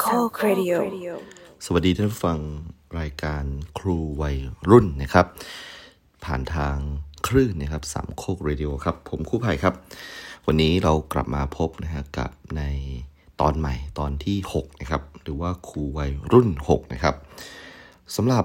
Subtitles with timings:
[0.00, 0.04] โค
[0.36, 0.72] กเรดิโอ
[1.64, 2.38] สวัสดีท่านผู้ฟัง
[3.00, 3.44] รายการ
[3.78, 4.36] ครูไว
[4.70, 5.26] รุ่นนะครับ
[6.24, 6.76] ผ่านทาง
[7.26, 9.74] คลื่นนะครับสามโคกเรดิโอครับ ผมครูไผ่ครับ
[10.46, 12.62] วันนี้เรากลับมาพบนะฮะกับใน
[13.40, 17.14] ตอนใหม่ตอนที่ 6 นะครับ หรือว่าครูไวรุ่น 6 นะครับ
[18.16, 18.44] สำหรับ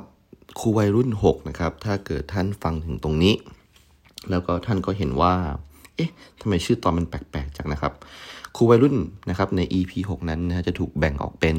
[0.59, 3.33] ครูไวรุ่น 6 นะครับ ถ้าเกิดท่านฟังถึงตรงนี้
[4.29, 5.33] แล้วก็ท่านก็เห็นว่า
[5.95, 7.93] เอ๊ะทำไมชื่อตอนมันแปลกๆจังนะครับ
[8.55, 8.95] ครูวัยรุ่น
[9.29, 11.57] นะครับใน EP 6 นั้นนะจะถูกแบ่งออกเป็น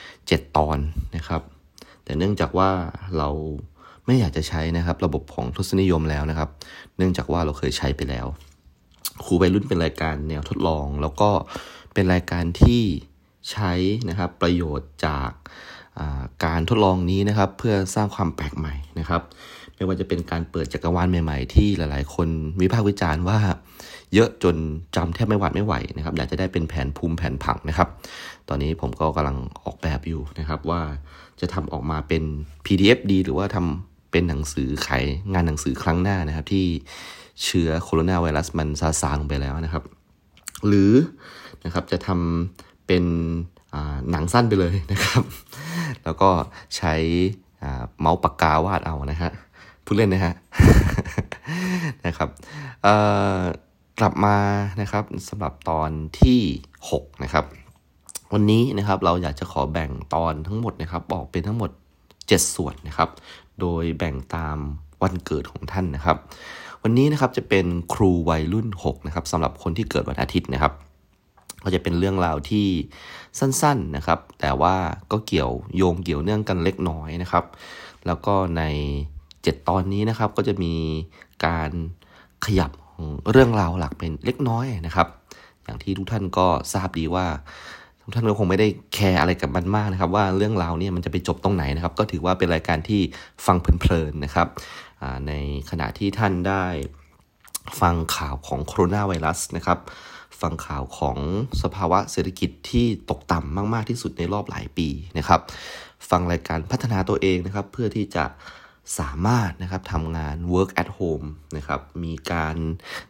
[0.00, 0.78] 7 ตอน
[1.16, 1.42] นะครับ
[2.04, 2.70] แต่เนื่องจากว่า
[3.18, 3.28] เรา
[4.06, 6.48] ไม่อยากจะใช้นะครับ ระบบของทศนิยมแล้วนะครับ
[6.96, 8.26] เนื่องจากว่าเราเคยใช้ไปแล้ว
[9.24, 11.30] ครูวัยรุ่นเป็นรายการแนวทดลอง แล้วก็
[11.94, 12.82] เป็นรายการที่
[13.50, 13.72] ใช้
[14.08, 19.22] นะครับประโยชน์จากาการทดลองนี้นะครับ เพื่อสร้างความแปลกใหม่นะครับ
[19.74, 22.28] ไม่ว่าจะเป็นการเปิดจักรวาลใหม่ ๆ ที่หลาย ๆ คน
[22.60, 23.38] วิพากษ์วิจารณ์ว่า
[24.14, 24.56] เยอะจน
[24.96, 27.88] จำแทบไม่หวัดไม่ไหวนะครับอยากจะได้เป็นแผนภูมิแผนผังนะครับ
[28.48, 30.80] ตอนนี้ผมก็กำลังออกแบบอยู่นะครับว่า
[31.40, 32.22] จะทำออกมาเป็น
[32.66, 36.66] PDF ดี หรือว่าทำเป็นหนังสือขายงานหนังสือครั้งหน้านะครับที่
[37.44, 39.84] เชื้อโคโรนาไวรัสมันซาซาลงไปแล้วนะครับ
[40.66, 40.92] หรือ
[41.64, 43.04] นะครับจะทำเป็น
[44.10, 45.22] หนังสั้นไปเลยนะครับ
[46.04, 46.30] แล้วก็
[46.76, 46.94] ใช้
[48.00, 49.30] เมาส์ปากกาวาดเอานะฮะ
[49.84, 50.34] พูดเล่นนะฮะ
[52.06, 52.28] นะครับ
[54.00, 54.36] กลับมา
[54.80, 56.40] นะครับสำหรับตอนที่
[56.82, 57.44] 6 นะครับ
[58.32, 61.70] วันนี้นะครับเราอยากจะขอแบ่งตอนทั้งหมดนะครับ ออกเป็นทั้งหมด
[62.12, 63.10] 7 ส่วนนะครับ
[63.60, 64.58] โดยแบ่งตาม
[65.02, 66.16] วันเกิดของท่านนะครับ
[66.82, 70.72] วันนี้นะครับจะเป็นครูวัยรุ่น 6 นะครับสำหรับคนที่เกิดวันอาทิตย์นะครับ
[71.64, 72.66] ก็จะเป็นเรื่องราวที่
[73.38, 74.76] สั้นๆนะครับ แต่ว่า
[75.12, 77.44] ก็เกี่ยวโยงเกี่ยวเนื่องกันเล็กน้อยนะครับ
[78.06, 78.62] แล้วก็ใน
[79.16, 80.74] 7 ตอนนี้นะครับก็จะมี
[81.46, 81.70] การ
[82.46, 82.70] ขยับ
[83.32, 85.08] เรื่องราวหลักเป็นเล็กน้อยนะครับ
[85.64, 87.26] อย่างที่ทุกท่านก็ทราบดีว่า
[88.02, 93.00] ทุกท่านก็คงไม่ได้แคร์อะไรกับมันมากนะครับ ว่าเรื่องราวเนี่ยมันจะไปจบตรงไหนนะครับ ก็ถือว่าเป็นรายการที่
[93.46, 94.48] ฟังเพลินๆนะครับ
[95.26, 95.32] ใน
[95.70, 96.64] ขณะที่ท่านได้
[97.80, 99.78] ฟังข่าวของโคโรนาไวรัสนะครับ
[100.40, 101.18] ฟังข่าวของ
[101.62, 104.88] สภาวะเศรษฐกิจที่ตกต่ำมาก ๆ ที่สุดในรอบหลายปี
[105.18, 105.40] นะครับ
[106.10, 108.24] ฟังรายการพัฒนาตัวเองนะครับ เพื่อที่จะ
[108.98, 112.56] สามารถนะครับทำงาน work at home นะครับ มีการ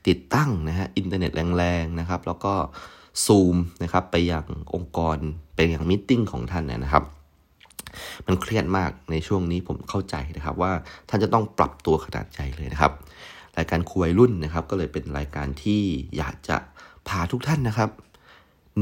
[0.06, 2.54] ติดตั้งนะฮะอินเทอร์เน็ตแรงๆนะครับ แล้วก็
[3.26, 5.18] ซูมนะครับไปยังองค์กร
[5.54, 7.04] ไปยังมิ팅ของท่านนะครับ
[8.26, 10.72] มันเครียดมากในช่วงนี้ผมเข้าใจนะครับว่า
[11.08, 12.92] ท่านจะต้องปรับตัวขนาดใจเลยนะครับ
[13.56, 15.82] รายการคุยรุ่นนะครับ ก็เลยเป็นรายการที่
[16.16, 16.56] อยากจะ
[17.08, 17.90] พาทุกท่านนะครับ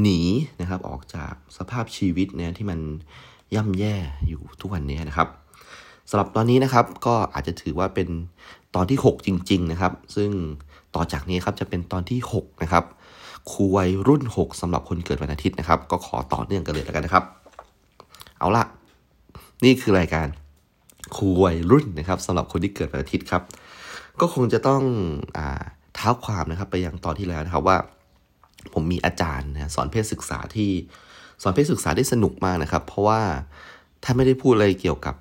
[0.01, 0.19] หนี
[0.61, 2.79] นะครับออกจากสภาพชีวิตเนี่ยที่มัน
[3.55, 3.95] ย่ำแย่
[4.27, 5.29] อยู่ทุกวันนี้นะครับ
[6.09, 8.07] สำหรับตอนนี้นะครับก็อาจจะถือว่าเป็น
[8.75, 10.31] ตอนที่ 6 จริง ๆ นะครับ ซึ่ง
[10.95, 12.83] ต่อจากนี้ครับจะเป็นตอนที่ 6 นะครับ
[13.51, 17.23] ครูวัยรุ่น 6สำหรับคนเกิดวันอาทิตย์นะครับ ก็ขอต่อเนื่องกันเลยแล้วกันนะครับ
[18.39, 18.63] เอาละ
[19.63, 20.27] นี่คือรายการ
[21.15, 23.43] ครูวัยรุ่นนะครับสำหรับคนที่เกิดวันอาทิตย์ครับ
[24.19, 24.81] ก็คงจะต้อง
[25.37, 25.63] อ่า
[25.95, 27.77] เท้าความนะครับ ไปยังตอนที่แล้วนะครับว่า
[28.73, 30.71] ผมมีอาจารย์นะสอนเพศศึกษาที่
[31.41, 33.21] สอนเพศศึกษาได้สนุกมากนะครับ เพราะว่า
[34.03, 35.15] ถ้าไม่ได้พูดอะไรเกี่ยวกับ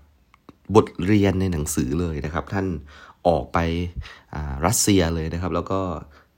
[0.76, 2.66] บทเรียนในหนังสือเลยนะครับ ท่าน
[3.28, 3.58] ออกไป
[4.66, 5.80] รัสเซียเลยนะครับ แล้วก็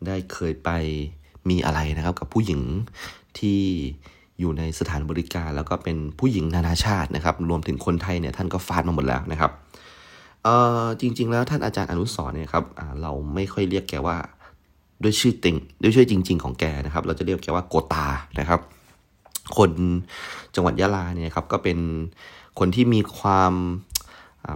[0.07, 0.71] ได้เคยไป
[1.51, 2.61] มีอะไรนะครับ กับผู้หญิง
[3.39, 3.61] ที่
[4.41, 9.51] อยู่ในสถานบริการ แล้วก็เป็นผู้หญิงนานาชาตินะครับ รวมถึงคนไทยเนี่ยท่านก็ฟาดมาหมดแล้วนะครับ
[10.45, 12.65] เอ่อจริง ๆ แล้วท่านอาจารย์อนุสรเนี่ยครับ
[13.03, 14.17] เราไม่ค่อยเรียกแกว่า
[15.03, 18.07] ด้วยชื่อติงด้วยชื่อจริง ๆ ของแกนะครับ เราจะเรียกแกว่าโกตา
[18.41, 18.61] นะครับ
[19.57, 19.71] คน
[20.55, 21.79] จังหวัดยะลาเนี่ยครับก็เป็น
[22.59, 23.53] คนที่มีความ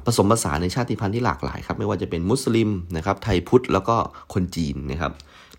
[0.06, 3.96] ผสมผสานในชาติพันธุ์ที่หลากหลายครับไม่ว่าจะเป็นมุสลิมนะครับไทยพุทธแล้วก็
[4.34, 5.12] คนจีนนะครับ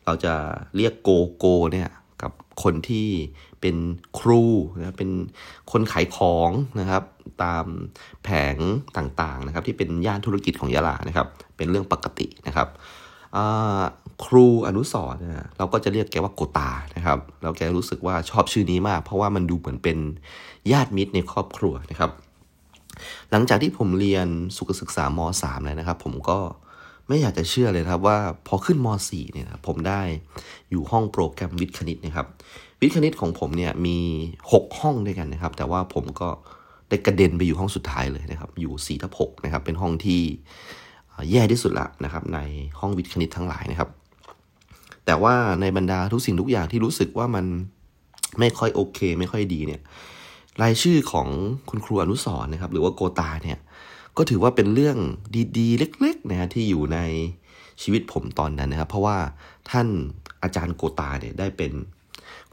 [0.06, 0.34] เราจะ
[0.75, 1.90] เรียกโกโกเนี่ย
[2.22, 2.31] กับ
[2.63, 3.07] คนที่
[3.62, 3.75] เป็น
[4.19, 4.44] ครู
[4.78, 5.12] นะเป็น
[5.72, 7.03] คนขายของนะครับ
[7.44, 7.66] ตาม
[8.23, 8.56] แผง
[8.97, 12.68] ต่างๆนะครับ ที่เป็นย่านธุรกิจของยะลานะครับ เป็นเรื่องปกตินะครับ
[14.25, 19.98] ครูอนุสรเนี่ยเราก็จะเรียกแกว่าโกตานะครับ เราแกรู้สึกว่าชอบชื่อนี้มาก เพราะว่ามันดูเหมือนเป็น
[20.71, 22.12] ญาติมิตรในครอบครัวนะครับ
[23.31, 26.40] หลังจากที่ผมเรียนสุขศึกษาม3เลยนะครับ ผมก็
[27.07, 28.18] ไม่อยากจะเชื่อเลยครับว่า
[28.48, 30.01] พอขึ้นม 4 เนี่ยผมได้
[30.69, 32.28] อยู่ห้องโปรแกรมวิทย์คณิตนะครับ
[32.81, 33.98] วิทย์คณิตของผมเนี่ยมี
[34.44, 36.30] 6 ห้องด้วยกันนะครับ แต่ว่าผมก็
[36.90, 40.22] ได้กระเด็นไปอยู่ห้องสุดท้ายเลยนะครับ อยู่4ทับ6นะครับ เป็นห้องที่
[41.31, 42.40] แย่ที่สุดละนะครับ ใน
[42.80, 43.90] ห้องวิทย์คณิตทั้งหลายนะครับ
[45.06, 47.46] แต่ว่าในบรรดาทุกสิ่งทุกอย่างที่รู้สึกว่ามัน
[48.40, 49.81] ไม่ค่อยโอเค ไม่ค่อยดีเนี่ย
[50.61, 51.27] รายชื่อของ
[51.69, 53.57] คุณครูอนุสรนะครับ หรือว่าโกตาเนี่ย
[54.17, 54.97] ก็ถือว่าเป็นเรื่อง
[55.57, 57.00] ดีๆ เล็กๆนะฮะที่อยู่ใน
[57.81, 59.17] ชีวิตผมตอนนั้นนะครับ เพราะว่า
[59.71, 59.88] ท่าน
[60.44, 61.71] อาจารย์โกตาเนี่ยได้เป็น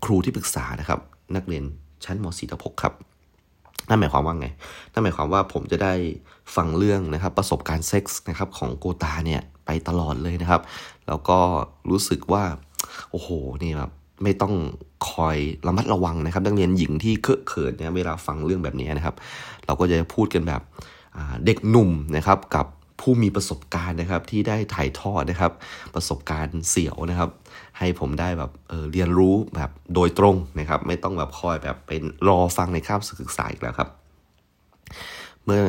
[0.04, 1.00] ครูที่ปรึกษานะครับ
[1.36, 1.64] นักเรียน
[2.04, 2.94] ชั้นม .4 ทับ6ครับ
[3.88, 4.46] นั่นหมายความว่าไง
[4.92, 5.94] นั่นหมายความว่าผมจะได้
[6.56, 10.62] ฟังเรื่องนะครับประสบการณ์เซ็กส์นะครับของโกตาเนี่ยไปตลอดเลยนะครับ
[11.06, 11.38] แล้วก็
[11.90, 12.44] รู้สึกว่า
[13.10, 13.28] โอ้โห
[13.62, 13.90] นี่แบบ
[14.22, 14.54] ไม่ต้อง
[15.10, 15.36] คอย
[15.66, 19.14] ระมัดระวังนะครับนักเรียนหญิงที่เคอะเขินเนี่ยเวลาฟังเรื่องแบบนี้นะครับ
[19.66, 20.62] เราก็จะพูดกันแบบ
[21.46, 22.66] เด็กหนุ่มนะครับกับ
[23.00, 25.52] ผู้มีประสบการณ์นะครับที่ได้ถ่ายทอดนะครับ
[25.94, 27.30] ประสบการณ์เสี่ยวนะครับ
[27.78, 33.88] ให้ผมได้แบบเเรียนรู้แบบโดยตรงนะครับ ไม่ต้องแบบคอยแบบเป็นรอฟังในคาบศึกษาอีกแล้วครับ
[35.44, 35.62] เมื่อ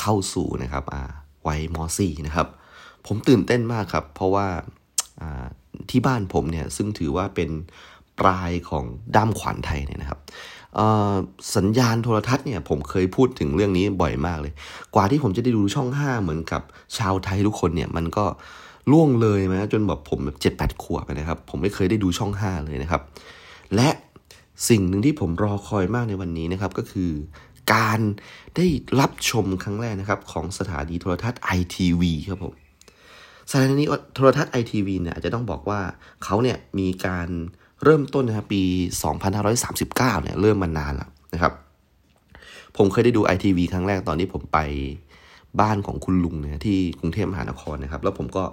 [0.00, 0.84] เข้าสู่นะครับ
[1.46, 2.48] วัยม .4 นะครับ
[3.06, 4.46] ผมตื่นเต้นมากครับ เพราะว่า
[5.90, 7.50] ที่บ้านผมเนี่ยซึ่งถือว่าเป็น
[8.20, 8.84] ปลายของ
[9.16, 10.20] ด้ามขวานไทยเนี่ยนะครับ
[11.56, 14.52] สัญญาณโทรทัศน์เนี่ยผมเคยพูดถึงเรื่องนี้บ่อยมากเลย
[14.94, 16.62] กว่าที่ผมจะได้ดูช่อง 5 เหมือนกับ
[16.98, 18.24] ชาวไทยทุกคนเนี่ยมันก็
[18.92, 23.02] ล่วงเลยมาจนแบบผมแบบเจ็ดแปดขวบนะครับ ผมไม่เคยได้ดูช่อง 5 เลยนะครับ
[23.74, 23.88] และ
[24.68, 27.10] สิ่งหนึ่งที่ผมรอคอยมากในวันนี้นะครับก็คือ
[27.74, 28.00] การ
[28.56, 28.66] ได้
[29.00, 32.54] รับชมครั้งแรกนะครับ ของสถานีโทรทัศน์ ITV ครับผม
[33.50, 33.84] สถานี
[34.14, 35.80] โทรทัศน์ ITV เนี่ยอาจจะต้องบอกว่า
[36.24, 37.28] เขาเนี่ยมีการ
[37.84, 38.62] เริ่มต้นนะครับปี
[39.42, 41.52] 2539 เนี่ยเริ่มมานานแล้วนะครับ
[42.76, 44.58] ผมเคยได้ดู ITV ครั้งแรกตอนที่ผมไป
[45.60, 48.44] บ้านของคุณลุงเนี่ยที่กรุงเทพมหานครนะครับ แล้วผมก็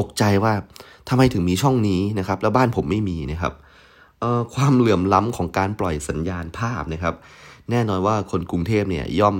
[0.00, 0.52] ตกใจว่า
[1.08, 3.52] ทำไมถึงมีช่องนี้นะครับ แล้วบ้านผมไม่มีนะครับ
[4.54, 7.14] ความเหลื่อมล้ำของการปล่อยสัญญาณภาพนะครับ
[7.70, 9.36] แน่นอนว่าคนกรุงเทพเนี่ยย่อม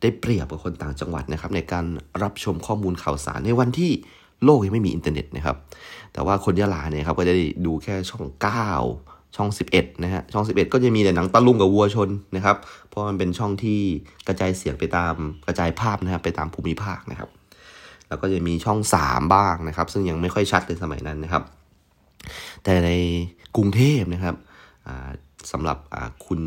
[0.00, 1.84] ได้เปรียบกับคนต่างจังหวัดนะครับ ในการ
[2.22, 3.92] รับชมข้อมูลข่าวสารในวันที่
[4.44, 5.56] โลกยังไม่มีอินเทอร์เน็ตนะครับ
[6.12, 8.24] แต่ว่าคนยะลาเนี่ยครับก็จะด้ดูแค่ช่อง
[8.80, 12.56] 9 ช่อง 11 นะฮะ ช่อง 11 ก็จะมีแต่หนังตะลุงกับวัวชนนะครับ
[12.88, 13.80] เพราะมันเป็นช่องที่
[14.26, 15.14] กระจายเสียงไปตาม
[15.46, 17.30] กระจายภาพนะครับไปตามภูมิภาคนะครับ
[18.08, 21.42] แล้วก็จะมีช่อง 3 บ้างนะครับ ซึ่งยังไม่ค่อยชัดในสมัยนั้นนะครับ
[22.64, 22.90] แต่ใน
[23.56, 24.36] กรุงเทพนะครับ
[25.52, 25.78] สำหรับ
[26.26, 26.40] คุณ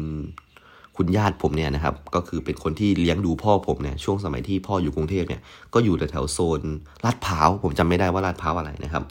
[1.01, 5.41] คุณญาติผมเนี่ยนะครับก็คือเป็นคนที่เลี้ยงดูพ่อผมเนี่ยช่วงสมัยที่พ่ออยู่กรุงเทพเนี่ย
[5.73, 6.61] ก็อยู่แถวโซน
[7.03, 9.03] ลาดพร้าวผมจำไม่ได้ว่าลาดพร้าวอะไรนะครับ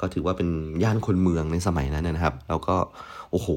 [0.00, 0.48] ก็ถือว่าเป็น
[0.82, 2.76] ย่านคนเมืองในสมัยนั้นนะครับ แล้วก็
[3.30, 3.48] โอ้โห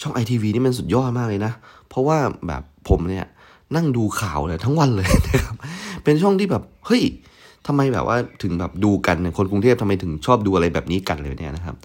[0.00, 1.52] ช่องไอทีวีนี่มันสุดยอดมากเลยนะ
[1.88, 3.26] เพราะว่าแบบผมเนี่ย
[3.76, 5.56] นั่งดูข่าวเลยทั้งวันเลยนะครับ
[6.04, 7.02] เป็นช่องที่แบบเฮ้ย
[7.66, 11.76] ทำไมแบบว่าถึงแบบดูกันเนี่ยคนกรุงเทพทำไมถึงชอบดูอะไรแบบนี้กันเลยเนี่ยนะครับ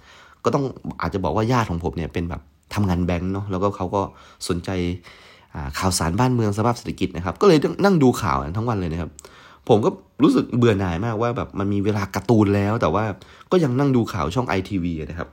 [0.44, 0.66] ก็ต้อง
[1.02, 2.42] อาจจะบอกว่าญาติของผมเนี่ยเป็นแบบ
[2.74, 4.02] ทำงานแบงค์เนาะแล้วก็เขาก็
[4.48, 4.70] สนใจ
[5.80, 9.12] ข่าวสารบ้านเมืองสภาพเศรษฐกิจนะครับ ก็เลยนั่งดูข่าวทั้งวันเลยนะครับ
[9.70, 9.90] ผมก็
[10.24, 13.04] รู้สึกเบื่อหน่ายมากว่าแบบมันมีเวลาการ์ตูนแล้ว แต่ว่า
[13.52, 15.30] ก็ยังนั่งดูข่าวช่องไอทีวีนะครับ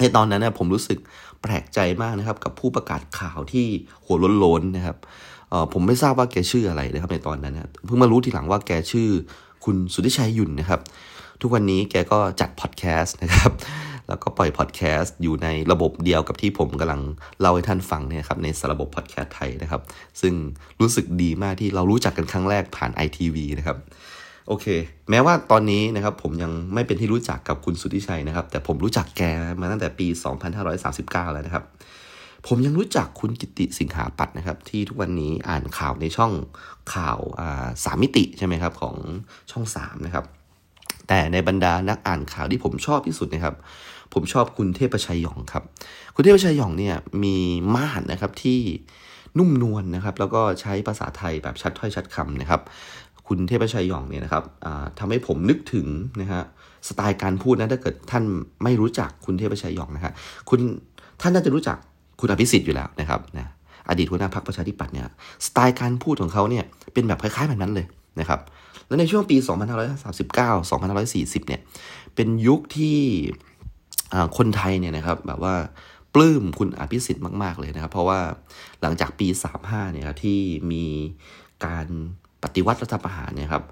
[0.00, 0.98] ในตอนนั้นนะผมรู้สึก
[1.42, 3.66] แปลกใจมากนะครับ กับผู้ประกาศข่าวที่
[4.04, 4.96] หัวล้นๆนะครับ
[5.72, 9.08] ผมไม่ทราบว่าแกชื่ออะไรนะครับในตอนนั้นนะเพิ่งมารู้ทีหลังว่าแกชื่อ
[9.64, 10.80] คุณสุทธิชัยยุ่นนะครับ
[11.40, 13.52] ทุกวันนี้แกก็จัดพอดแคสต์นะครับ
[14.10, 17.00] แล้วก็ปล่อยพอดแคสต์อยู่ในระบบเดียวกับที่ผมกำลัง
[17.40, 19.82] เล่าให้ท่านฟังเนี่ยครับในสระบบพอดแคสต์ไทยนะครับ
[20.20, 20.34] ซึ่ง
[20.80, 23.78] รู้สึกดีมากที่เรารู้จักกันครั้งแรกผ่าน ITV นะครับ
[24.48, 24.66] โอเค
[25.10, 29.22] แม้ว่าตอนนี้นะครับผมยังไม่เป็นที่รู้จักกับคุณสุทธิชัยนะครับ แต่ผมรู้จักแก
[29.60, 30.06] มาตั้งแต่ปี
[30.70, 31.64] 2539 แล้วนะครับ
[32.46, 36.32] ผมยังรู้จักคุณกิติสิงหาปัตนะครับ ที่ทุกวันนี้อ่านข่าวในช่อง
[36.94, 37.18] ข่าว
[37.84, 38.96] สามมิติใช่ไหมครับของ
[39.50, 40.24] ช่อง3นะครับ
[41.08, 43.54] แต่ในบรรดานักอ่านข่าวที่ผมชอบที่สุดนะครับ
[44.14, 45.62] ผมชอบคุณเทพชัยหยองครับ
[46.14, 47.36] คุณเทพชัยหยองเนี่ยมี
[47.74, 48.60] มาตรนะครับที่
[49.38, 52.60] นุ่มนวลนนะครับ แล้วก็ใช้ภาษาไทยแบบชัดถ้อยชัดคำนะครับ
[53.28, 54.44] คุณเทพชัยหยองเนี่ยนะครับ
[54.98, 55.86] ทำให้ผมนึกถึง
[56.20, 56.42] นะฮะ
[56.88, 58.24] สไตล์การพูดนะถ้าเกิดท่าน
[58.64, 60.12] ไม่รู้จักคุณเทพชัยหยองนะฮะ
[60.50, 60.60] คุณ
[61.20, 61.76] ท่านน่าจะรู้จัก
[62.20, 63.46] คุณอภิสิทธิ์อยู่แล้วนะครับนะ
[63.88, 65.06] อดีตหัวหน้าพรรคประชาธิปัตย์เนี่ย
[65.46, 66.64] สไตล์การพูดของเขาเนี่ย
[66.94, 67.86] เป็นแบบคล้ายๆแบบนั้นเลย
[68.20, 68.40] นะครับ
[68.86, 69.36] แล้วในช่วงปี
[70.02, 70.70] 2539
[71.40, 71.60] 2540 เนี่ย
[72.14, 72.98] เป็นยุคที่
[74.38, 75.54] คนไทยเนี่ยนะครับแบบว่า
[76.14, 78.20] ปลื้มคุณอภิสิทธิ์มาก ๆ เลยนะครับ เพราะว่า
[78.82, 79.28] หลังจากปี
[79.60, 80.38] 35เนี่ยครับที่
[80.72, 80.86] มี
[81.64, 81.86] การ
[82.42, 83.64] ปฏิวัติรัฐประหารเนี่ยครับ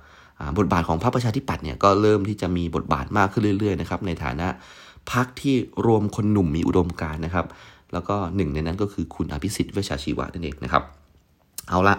[0.59, 4.49] บทบาทของพรรคประชาธิปัตย์เนี่ยก็เริ่มที่จะมีบทบาทมากขึ้นเรื่อยๆนะครับในฐานะ
[5.13, 5.55] พรรคที่
[5.87, 7.47] รวมคนหนุ่มมีอุดมการนะครับ
[7.93, 10.83] แล้วก็หนึ่งในนั้นก็คือคุณอภิสิทธิ์เวชชาชีวะนั่นเองนะครับ
[11.69, 11.95] เอาละ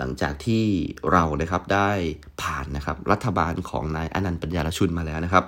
[0.00, 0.64] หลังจากที่
[1.12, 1.90] เรานะครับได้
[2.42, 5.44] ผ่านนะครับรัฐบาลของนายอนันต์ปัญญารชุนมาแล้วนะครับ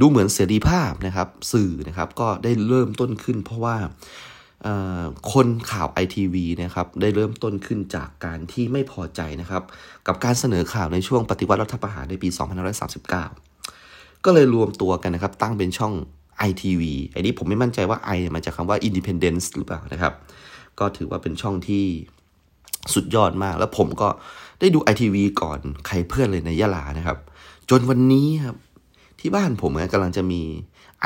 [0.00, 3.76] ดูเหมือนเสรีภาพนะครับสื่อนะครับก็ได้เริ่มต้นขึ้น เพราะว่า
[5.32, 9.62] คนข่าวไอทีวีนะครับได้เริ่มต้นขึ้นจากการที่ไม่พอใจนะครับ
[10.06, 12.28] กับการเสนอข่าวในช่วงปฏิวัติรัฐประหารในปี
[13.06, 15.94] 2539 ก็เลยรวมตัวกันนะครับตั้งเป็นช่อง
[16.48, 16.82] ITV
[17.12, 20.12] ไอ้นี้ผมไม่มั่นใจว่า I มาจากคำว่า Independence หรือเปล่านะครับ
[20.78, 21.84] ก็ถือว่าเป็นช่องที่
[22.94, 24.08] สุดยอดมาก แล้วผมก็
[24.60, 27.18] ได้ดู ITV ก่อนใครเพื่อนเลยในยะลานะครับ
[27.70, 28.56] จนวันนี้ครับ
[29.20, 30.42] ที่ที่บ้านผมกำลังจะมี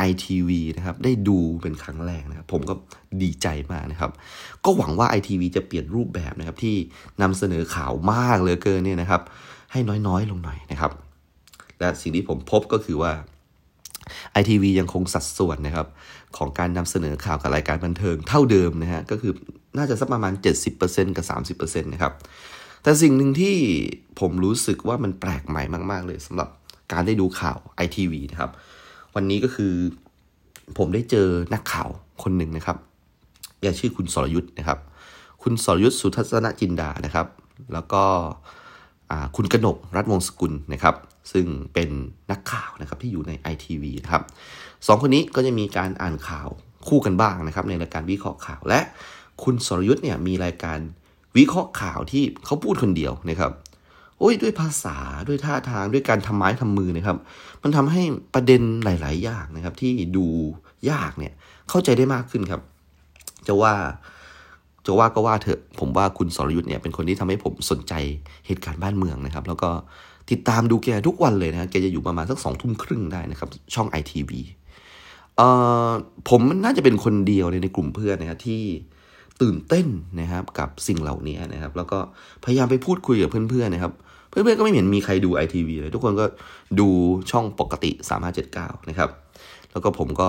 [0.09, 2.75] ITV นะครับ ได้ดูเป็นครั้งแรกนะครับ ผมก็
[3.23, 4.11] ดีใจมากนะครับ
[4.65, 6.77] ก็หวังว่า ITV จะเปลี่ยนรูปแบบนะครับ ที่
[7.23, 9.23] นำเสนอข่าวมากเหลือเกินเนี่ยนะครับ
[9.73, 10.93] ให้น้อยๆ ลงหน่อยนะครับ
[11.79, 13.13] และสิ่งที่ผมพบก็คือว่า
[14.41, 15.87] ITV ยังคงสัดส่วนนะครับ
[16.37, 19.33] ของการนำเสนอข่าวกับรายการบันเทิงเท่าเดิมนะฮะก็คือ
[19.77, 20.33] น่าจะสักประมาณ
[20.75, 22.13] 70%กับ 30%นะครับ
[22.83, 23.57] แต่สิ่งหนึ่งที่
[24.21, 26.49] ผมรู้สึกว่ามันแปลกใหม่มาก ๆ เลยสำหรับ
[26.93, 28.51] การได้ดูข่าว ITV นะครับ
[29.15, 29.73] วันนี้ก็คือ
[30.79, 31.89] ผมได้เจอนักข่าว
[32.23, 32.77] คนหนึ่งนะครับ
[33.61, 34.79] แกชื่อคุณสรยุทธ์นะครับ
[35.43, 37.27] คุณสรยุทธ์สุทัศนจินดานะครับ
[37.73, 38.03] แล้วก็
[39.37, 40.95] คุณกนกรัฐวงศกุลนะครับ
[41.33, 41.89] ซึ่งเป็น
[42.31, 44.23] นักข่าวนะครับที่อยู่ใน ITV นะครับ
[44.87, 46.49] สองคนนี้ก็จะมีการอ่านข่าว
[46.89, 48.81] คู่กันบ้างนะครับ ในรายการวิเคราะห์ข่าวและ
[49.45, 50.79] คุณสรยุทธ์เนี่ยมีรายการ
[51.37, 53.53] วิเคราะห์ข่าวที่เขาพูดคนเดียวนะครับ
[54.19, 54.97] โอ้ยด้วยภาษา
[55.29, 57.17] ด้วยท่าทางด้วยการทำไม้ทำมือนะครับ
[57.63, 58.03] มันทำให้
[58.35, 60.27] ประเด็นหลาย ๆ อย่างนะครับ ที่ดู
[60.91, 61.33] ยากเนี่ย
[61.69, 62.61] เข้าใจได้มากขึ้นครับ
[63.47, 63.75] จะว่า
[64.87, 67.95] จะว่าก็ว่าเถอะผมว่าคุณสรยุทธ์เนี่ยเป็นคนที่ทำให้ผมสนใจ
[68.47, 69.71] เหตุการณ์บ้านเมืองนะครับ แล้วก็
[70.31, 74.41] ติดตามดูแกทุกวันเลยนะแกจะอยู่ประมาณสักสองทุ่มครึ่งได้นะครับ ช่องไอทีวี
[75.37, 75.49] เอ่
[75.89, 75.91] อ
[76.29, 78.63] ผมน่าจะเป็นคนเดียวในกลุ่มเพื่อนนะครับที่
[79.43, 79.87] ตื่นเต้น
[80.21, 81.99] นะครับ กับสิ่งเหล่านี้นะครับ แล้วก็
[82.45, 83.93] พยายามไปพูดคุยกับเพื่อนๆนะครับ
[84.29, 86.25] เพื่อนๆก็ไม่เห็นมีใครดูไอทีวีเลยทุกคนก็
[86.81, 86.89] ดู
[87.31, 87.91] ช่องปกติ
[88.41, 89.11] 3579 นะครับ
[89.73, 90.29] แล้วก็ผมก็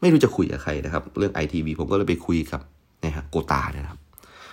[0.00, 2.60] ไม่รู้จะคุยกับใครนะครับ เรื่องไอทีวีผมก็เลยไปคุยกับ
[3.04, 4.00] นะฮะโกตาเนี่ยครับ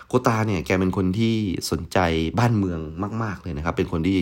[0.08, 1.36] โกตาเนี่ยแกเป็นคนที่
[1.72, 2.00] สนใจ
[2.40, 2.80] บ้านเมือง
[3.24, 4.18] มาก ๆเลยนะครับ เป็นคนที่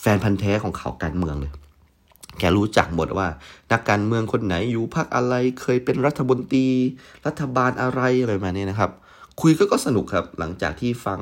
[0.00, 1.52] แฟนพันธ์แท้ของข่าวการเมืองเลย
[2.38, 3.28] แกรู้จักหมดว่า
[3.72, 6.66] นักการเมืองคนไหนอยู่พรรคอะไรเคยเป็นรัฐมนตรี
[7.26, 8.90] รัฐบาลอะไรอะไรมาเนี่ยนะครับ
[9.40, 11.20] คุยก็ก็สนุกครับ หลังจากที่ฟัง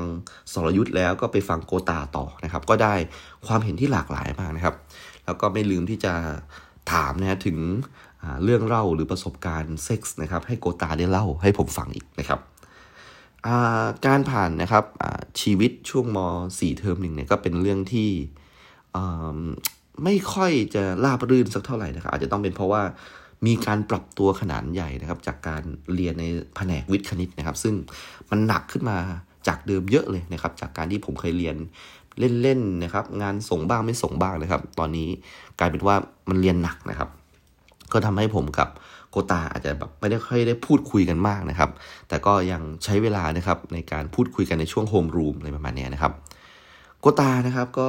[0.53, 2.95] สรยุทธ์แล้วก็ไปฟังโกตาต่อนะครับ ก็ได้
[3.47, 4.75] ความเห็นที่หลากหลายมากนะครับ
[5.25, 6.13] แล้วก็ไม่ลืมที่จะ
[6.93, 7.59] ถามนะถึง
[8.45, 12.41] เรื่องเล่าหรือประสบการณ์เซ็กส์นะครับ ให้โกตาได้เล่าให้ผมฟังอีกนะครับ
[14.07, 14.85] การผ่านนะครับ
[15.41, 16.19] ชีวิตช่วงม
[16.59, 18.11] .4 เทอมหนึ่งเนี่ยก็เป็นเรื่องที่
[20.05, 22.83] ไม่ค่อยจะราบรื่นสักเท่าไหร่นะครับ อาจจะต้องเป็นเพราะว่า
[23.47, 25.63] มีการปรับตัวขนาดใหญ่นะครับ จากการ
[25.95, 26.25] เรียนใน
[26.57, 27.75] แผนกวิทย์คณิตนะครับ ซึ่ง
[28.31, 28.97] มันหนักขึ้นมา
[29.49, 31.57] จากเดิมเยอะเลยนะครับ จากการที่ผมเคยเรียน
[32.43, 35.09] เล่นๆนะครับ งานส่งบ้างไม่ส่งบ้างนะครับ ตอนนี้
[35.59, 35.97] กลายเป็นว่า
[36.29, 37.09] มันเรียนหนักนะครับ
[37.93, 38.69] ก็ทำให้ผมกับ
[39.11, 41.71] โกตาอาจจะแบบไม่ได้ค่อยได้พูดคุยกันมากนะครับ
[42.09, 46.13] แต่ก็ยังใช้เวลานะครับในการพูดคุยกันในช่วงโฮมรูมอะไรประมาณนี้นะครับ
[47.01, 47.89] โกตานะครับก็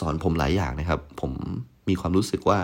[0.00, 1.32] สอนผมหลายอย่างนะครับ ผม
[1.88, 2.58] มีความรู้สึกว่า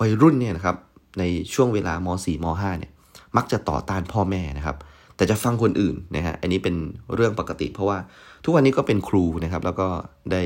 [0.00, 0.76] วัยรุ่นเนี่ยนะครับ
[1.18, 1.22] ใน
[1.54, 2.92] ช่วงเวลาม4ม5เนี่ย
[3.36, 4.76] มักจะต่อต้านพ่อแม่นะครับ
[5.16, 6.74] แต่จะฟังคนอื่นนะฮะอันนี้เป็น
[7.14, 7.98] เรื่องปกติ เพราะว่า
[8.44, 9.88] ทุกวันนี้ก็เป็นครูนะครับ แล้วก็
[10.32, 10.42] ได้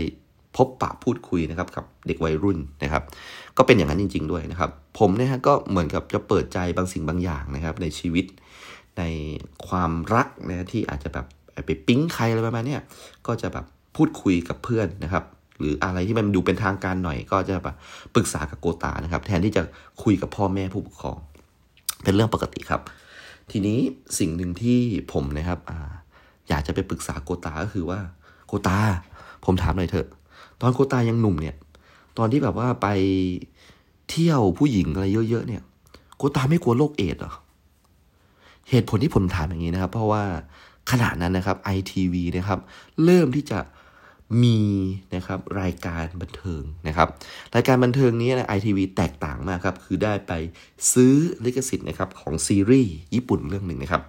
[0.57, 3.03] พบปะพูดคุยนะครับกับเด็กวัยรุ่นนะครับ
[3.57, 8.27] ก็เป็นอย่างนั้นจริง ๆด้วยนะครับ ผมนะฮะก็เหมือนกับจะเปิดใจบางสิ่งบางอย่างนะครับ ในชีวิต
[8.99, 9.03] ใน
[9.69, 11.27] ความรักนะที่อาจจะแบบ
[11.67, 12.77] ไปปิ๊งใครอะไรประมาณนี้
[13.27, 13.65] ก็จะแบบ
[13.97, 15.25] พูดคุยกับเพื่อนนะครับ
[15.61, 17.77] หรืออะไรที่มันดูเป็นทางการหน่อย ก็จะแบบ
[18.15, 19.63] ปรึกษากับโกตานะครับ แทนที่จะ
[20.03, 21.19] คุยกับพ่อแม่ผู้ปกครอง
[22.05, 22.81] เป็นเรื่องปกติครับ
[23.51, 23.79] ทีนี้
[24.19, 24.79] สิ่งหนึ่งที่
[25.13, 25.73] ผมนะครับอ
[26.49, 28.01] อยากจะไปปรึกษาโกตาก็คือว่า
[28.47, 28.79] โกตา
[29.45, 30.09] ผมถามหน่อยเถอะ
[30.61, 31.57] ตอนโกตายังหนุ่มเนี่ย
[32.19, 32.89] ตอนที่แบบว่าไป
[34.11, 35.63] เที่ยวผู้หญิงอะไรเยอะๆเนี่ย
[36.17, 37.33] โกตาไม่กลัวโรคเอดหรอ
[38.71, 40.23] เหตุผลที่ผมถามอย่างนี้นะครับ เพราะว่า
[40.91, 42.61] ขณะนั้นนะครับไอทีวีนะครับ
[43.05, 43.59] เริ่มที่จะ
[44.43, 44.61] มี
[45.15, 47.09] นะครับรายการบันเทิงนะครับ
[47.55, 50.33] รายการบันเทิงนี้นะไอทีวีแตกต่างมากครับ คือได้ไป
[50.93, 54.03] ซื้อลิขสิทธิ์นะครับของซีรีส์ญี่ปุ่นเรื่องหนึ่งนะครับ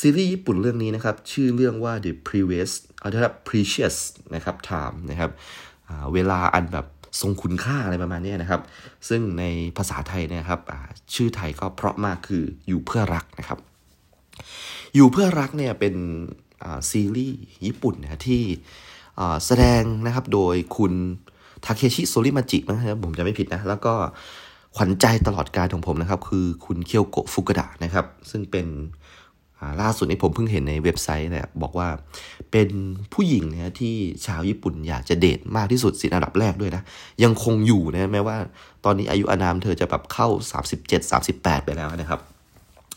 [0.00, 3.96] ซีรีส์ญี่ปุ่นเรื่องนี้นะครับ ชื่อเรื่องว่า The Previous เอาละ Precious
[4.34, 5.30] นะครับ Time นะครับ
[6.12, 6.86] เวลาอันแบบ
[7.20, 8.60] ทรงคุณค่าอะไรประมาณนี้นะครับ
[9.08, 9.44] ซึ่งใน
[9.76, 10.60] ภาษาไทยนะครับ
[11.14, 13.58] ชื่อไทยก็เพราะมากคืออยู่เพื่อรักนะครับ
[14.94, 15.94] อยู่เพื่อรักเนี่ยเป็น
[16.90, 18.42] ซีรีส์ญี่ปุ่นนะที่
[19.46, 20.92] แสดงนะครับโดยคุณ
[21.64, 23.94] ทาเคชิโซริมาจินะครับผมจะไม่ผิดนะ แล้วก็
[24.76, 28.66] ขวัญใจตลอดการของผมนะครับ คือคุณเคียวโกะฟุกดะนะครับ ซึ่งเป็น
[29.82, 31.88] ล่าสุดนี้ผมเพิ่งเห็นในเว็บไซต์นี่ยบอกว่า
[32.52, 32.68] เป็น
[33.12, 33.94] ผู้หญิงนะที่
[34.26, 36.82] ชาวญี่ปุ่นอยากจะเดทมากที่สุดสิอันดับแรกด้วยนะ
[37.24, 38.36] ยังคงอยู่นะแม้ว่า
[38.84, 40.28] ตอนนี้อายุอานามเธอจะแบบเข้า
[40.70, 42.20] 37 38 ไปแล้วนะครับ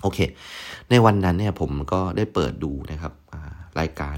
[0.01, 0.19] โอเค
[0.89, 3.13] ในวันนั้นเนี่ยผมก็ได้เปิดดูนะครับ
[3.79, 4.17] รายการ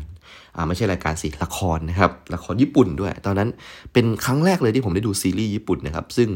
[0.67, 3.50] ไม่ใช่รายการสิละครนะครับละครญี่ปุ่นด้วย ตอนนั้น
[3.93, 6.29] เป็นครั้งแรกเลยที่ผมได้ดูซีรีส์ญี่ปุ่นนะครับ ซึ่ง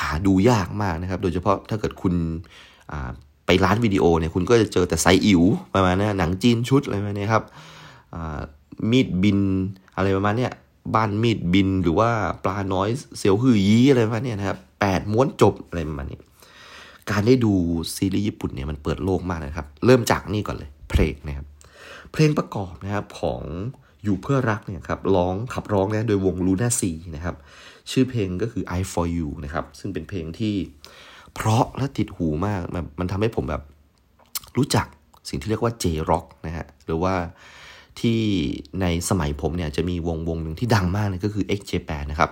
[0.00, 2.14] หาดูยากมากนะครับ โดยเฉพาะถ้าเกิดคุณ
[3.46, 5.42] ไปร้านวิดีโอเนี่ยคุณก็จะเจอแต่ไซอิ๋ว
[5.74, 7.44] ประมาณนี้หนังจีนชุดอะไรประมาณนี้ครับ
[8.90, 9.38] มีดบิน
[9.96, 10.48] อะไรประมาณนี้
[10.94, 12.10] บ้านมีดบินหรือว่า
[12.44, 12.88] ปลาน้อย
[13.18, 16.18] เซียวหือยีอะไรประมาณนี้นะครับแ8ม้วนจบอะไรประมาณนี้
[17.10, 17.52] การได้ดู
[17.96, 21.46] ซีรีส์ญี่ปุ่นเนี่ยมันเปิดโลกมากนะครับ เริ่มจากนี่ก่อนเลยเพลงนะครับ
[22.12, 23.42] เพลงประกอบนะครับของ
[24.04, 27.36] อยู่เพื่อรักเนี่ยครับร้องขับร้องนะโดยวงลูน่าซีนะครับ
[27.90, 30.54] ชื่อเพลงก็คือ I for you นะครับ ซึ่งเป็นเพลงที่
[31.34, 32.60] เพราะและติดหูมาก
[33.00, 33.62] มันทำให้ผมแบบ
[34.56, 34.86] รู้จัก
[35.28, 37.14] สิ่งที่เรียกว่า J-Rock นะฮะหรือว่า
[38.00, 38.20] ที่
[38.80, 42.30] ในสมัยผมเนี่ยจะมีวงวงหนึ่งที่ดังมากเลยก็คือ X-J8 นะครับ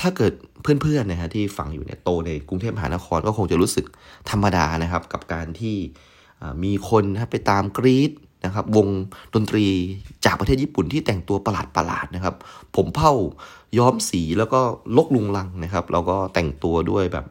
[0.00, 3.86] ถ้าเกิดเพื่อนๆนะฮะที่ฟังอยู่เนี่ยโตในกรุงเทพมหานครก็คงจะรู้สึก
[4.30, 5.76] ธรรมดานะครับ กับการที่
[6.64, 8.12] มีคนนะไปตามกรีด
[8.44, 8.88] นะครับ วง
[9.34, 9.64] ดนตรี
[10.24, 12.34] จากประเทศญี่ปุ่นที่แต่งตัวประหลาดประหลาดนะครับ
[12.76, 13.12] ผมเผ้า
[13.78, 14.60] ย้อมสีแล้วก็
[14.96, 17.26] ลกลุงลังนะครับ แล้วก็แต่งตัวด้วยแบบ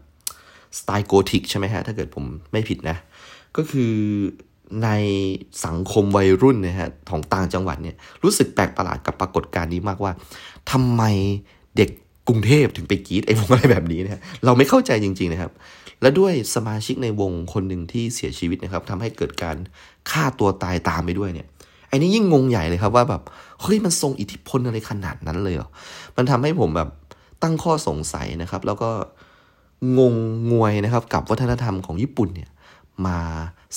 [0.77, 2.97] สไตล์โกธิกใช่ไหมฮะ ถ้าเกิดผมไม่ผิดนะ
[3.57, 3.93] ก็คือ
[4.83, 4.89] ใน
[5.65, 10.11] สังคมวัยรุ่นนะฮะของต่างจังหวัดเนี่ยรู้สึกแปลกประหลาดกับปรากฏการณ์นี้มากว่า
[10.71, 11.03] ทำไม
[11.77, 11.89] เด็ก
[12.27, 15.51] กรุงเทพถึงไปกีดไอ้วงอะไรแบบนี้นะเราไม่เข้าใจจริง ๆนะครับ
[16.01, 19.57] และด้วยสมาชิกในวงคนหนึ่งที่เสียชีวิตนะครับทำให้เกิดการ
[20.11, 21.47] ฆ่าตัวตายตามไปด้วยเนี่ย
[21.89, 23.21] ไอ้นี่ยิ่งงงใหญ่เลยครับว่าแบบ
[23.61, 25.69] เฮ้ยมันทรงอิทธิพลอะไรขนาดนั้นเลยเหรอ
[26.17, 26.89] มันทำให้ผมแบบ
[27.43, 28.89] ตั้งข้อสงสัยนะครับ แล้วก็
[29.99, 30.15] งง
[30.51, 32.49] งวยนะครับ กับวัฒนธรรมของญี่ปุ่นเนี่ย
[33.05, 33.17] มา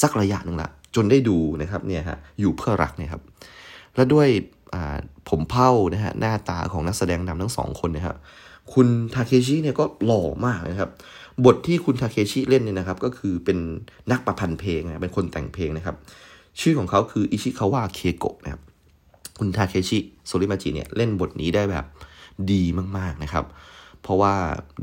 [0.03, 3.23] สักระยะหนึ่งละจนได้ดูนะครับเนี่ยฮะอยู่เพื่อรักเนี่ยครับ
[3.97, 4.29] และด้วย
[5.29, 8.17] ผมเผ้านะฮะหน้าตาของนักแสดงนำทั้งสองคนนะครับ
[8.73, 10.91] คุณทาเคชิเนี่ยก็หล่อมากนะครับ
[11.45, 13.59] บทที่คุณทาเคชิเล่นเนี่ยนะครับ ก็คือเป็น
[14.11, 15.97] นักประพันธ์เพลงนะเป็นคนแต่งเพลงนะครับ
[16.61, 18.63] ชื่อของเขาคืออิชิคาวะเคโกะนะครับ
[19.39, 21.85] คุณทาเคชิโซริมาจิเนี่ยเล่นบทนี้ได้แบบ
[22.53, 22.63] ดี
[22.97, 23.45] มากๆนะครับ
[24.03, 24.35] เพราะว่า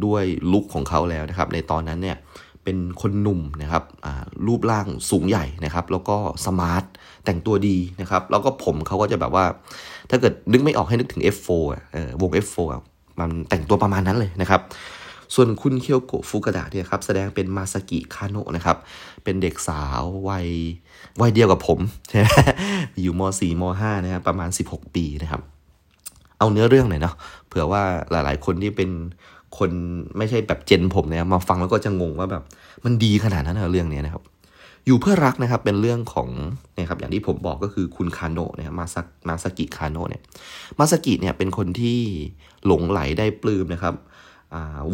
[0.06, 2.18] ด้วยlook ของเขาแล้วนะครับ ในตอนนั้นเนี่ย
[2.64, 3.84] เป็นคนหนุ่มนะครับ
[4.48, 6.84] รูปร่างสูงใหญ่นะครับ แล้วก็ smart
[7.26, 9.46] แต่งตัวดีนะครับ แล้วก็ผมเขาก็จะแบบว่า
[10.10, 11.84] ถ้าเกิดนึกไม่ออกให้นึกถึง F4 อะ
[12.22, 12.58] วง F4
[13.20, 14.62] มันแต่งตัวประมาณนั้นเลยนะครับ
[15.36, 18.78] ส่วนคุณเคียวโกะฟุกาดะเนี่ยครับแสดงเป็นมาสกิคาโนะนะครับ
[19.24, 20.48] เป็นเด็กสาววัย
[21.22, 21.80] วัยเดียวกับผม
[23.02, 25.42] อยู่ม .4 ม .5 นะครับประมาณ 16 ปีนะครับ
[26.40, 27.16] เอาเนื้อเรื่องหน่อยเนาะ
[27.48, 28.90] เผื่อว่าหลายๆ คนที่เป็น
[29.58, 29.72] คน
[30.18, 32.44] ไม่ใช่แบบเจนผมเนี่ยมาฟังแล้วก็จะงงว่าแบบ
[32.86, 34.24] มันดีขนาดนั้นเหรอเรื่องนี้นะครับ
[34.86, 36.30] อยู่เพื่อรักนะครับเป็นเรื่องของ
[36.78, 40.22] นะครับอย่างที่ผมบอกก็คือคุณคาโนะเนี่ยมาสักมาสกิคาโนะเนี่ย
[40.80, 42.00] มาสกิเนี่ยเป็นคนที่
[42.66, 43.96] หลงไหลได้ปลื้มนะครับ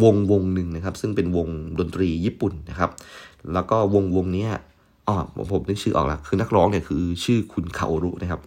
[0.04, 1.48] วงวงหนึ่งนะครับ ซึ่งเป็นวง
[1.80, 2.90] ดนตรีญี่ปุ่นนะครับ
[3.54, 4.48] แล้วก็วงวงนี้
[5.08, 5.16] อ๋อ
[5.52, 8.42] ผมนึกชื่อออกแล้วคือนักร้องเนี่ยคือชื่อคุณคาโอรุนะครับ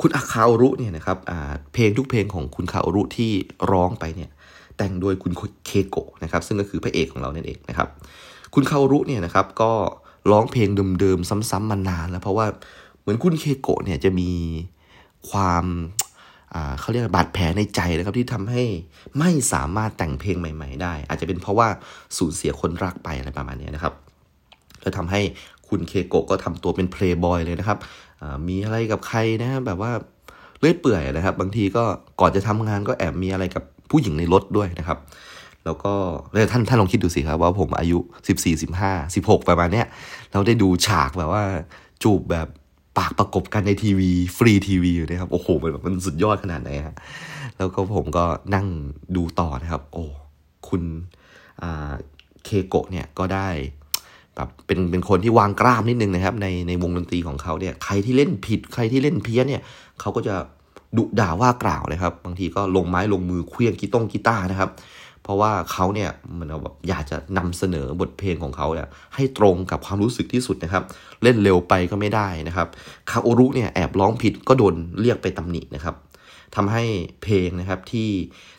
[0.00, 1.18] คุณอาคาโอรุเนี่ยนะครับ
[1.72, 3.30] เพลงทุกเพลงของคุณคาโอรุที่
[3.72, 4.30] ร้องไปเนี่ย
[4.76, 5.32] แต่งโดยคุณ
[5.66, 7.88] เคโกะนะครับ ซึ่งก็คือพระเอกของเราเนั่นเองนะครับ
[8.54, 9.72] คุณคาโอรุเนี่ยนะครับก็
[10.30, 10.68] ร้องเพลง
[11.00, 12.46] เดิมๆซ้ำๆมานานแล้วเพราะว่า
[13.00, 14.30] เหมือนคุณเคโกะเนี่ยจะมี
[15.30, 15.64] ความ
[16.80, 18.62] เขาเรียกบาดแผลในใจนะครับที่ทำให้
[19.18, 21.68] ไม่สามารถแต่งเพลงใหม่ ๆ ได้ อาจจะเป็นเพราะว่า
[22.18, 23.94] สูญเสียคนรักไปอะไรประมาณนี้นะครับ
[24.82, 25.20] แล้วทำให้
[25.68, 27.78] คุณเคโกะก็ทำตัวเป็นเพลย์บอยเลยนะครับ
[28.48, 29.92] มีอะไรกับใครนะแบบว่า
[30.60, 31.84] เลื่อยเปื่อยนะครับ บางทีก็
[32.20, 34.98] ก่อนจะทำงานก็แอบมีอะไรกับผู้หญิงในรถด้วยนะครับ
[35.64, 35.92] แล้วก็
[36.52, 39.86] ท่านท่านลองคิดดูสิครับว่าผมอายุ 14 15 16 ประมาณเนี้ย
[40.32, 41.42] เราได้ดูฉากแบบว่า
[42.02, 42.48] จูบแบบ
[42.98, 46.96] ปากประกบกันในทีวีฟรีทีวีอยู่นะครับ โอ้โหมันแบบมันสุดยอดขนาดไหนฮะ
[47.56, 48.66] แล้วก็ผมก็นั่ง
[49.16, 50.04] ดูต่อนะครับ โอ้
[50.68, 50.82] คุณ
[52.44, 53.48] เคโกะเนี่ยก็ได้
[54.34, 59.62] แบบเป็นเป็นคนที่วางกล้ามนิดนึงนะครับ ในในวงดนตรีของเขาเนี่ยใครที่เล่นผิดใครที่เล่นเพี้ยนเนี่ย
[60.00, 60.34] เขาก็จะ
[60.96, 64.70] ดุด่าว่ากล่าวนะครับ บางทีก็ลงไม้ลงมือเคลี้ยงกีต้งกีตาร์นะครับ
[65.24, 70.84] เพราะว่าเขาเนี่ยมันแบบอยากจะนำเสนอบทเพลงของเขาเนี่ยให้ตรงกับความรู้สึกที่สุดนะครับ
[71.22, 72.68] เล่นเร็วไปก็ไม่ได้นะครับ
[73.10, 75.94] คาโอรุเนี่ยแอบร้องผิดก็โดนเรียกไปตำหนินะครับ
[76.54, 76.84] ทำให้
[77.22, 78.08] เพลงนะครับที่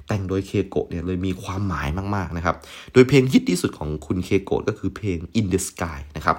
[0.08, 2.56] แต่งโดยเคโกะเนี่ยเลยมีความหมายมากๆนะครับ
[2.93, 6.38] โดยเพลงฮิตที่สุดของคุณเคโกะก็คือเพลง In the Sky นะครับ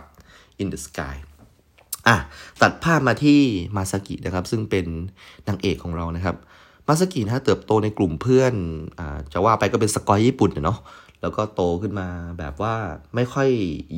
[0.63, 1.15] In the Sky
[2.07, 2.17] อะ
[2.63, 3.41] ตัดภาพมาที่
[3.77, 4.87] มาสกินะครับ ซึ่งเป็น
[5.49, 6.37] นางเอกของเรานะครับ
[6.89, 8.53] มาสกินะเติบโตในกลุ่มเพื่อน
[8.99, 9.01] อ
[9.33, 10.79] จะว่าไปก็เป็นสกอยญี่ปุ่นเนาะ
[11.23, 12.75] แล้วก็โตขึ้นมาแบบว่า
[13.15, 13.49] ไม่ค่อย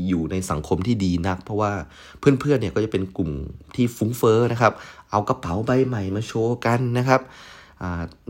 [0.08, 1.72] อยู่ในสังคมที่ดีนัก เพราะว่า
[2.20, 3.30] เพื่อนๆเนี่ยก็จะเป็นกลุ่ม
[3.74, 4.72] ที่ฟุ้งเฟ้อนะครับ
[5.10, 7.20] เอากระเป๋าใบใหม่มาโชว์กันนะครับ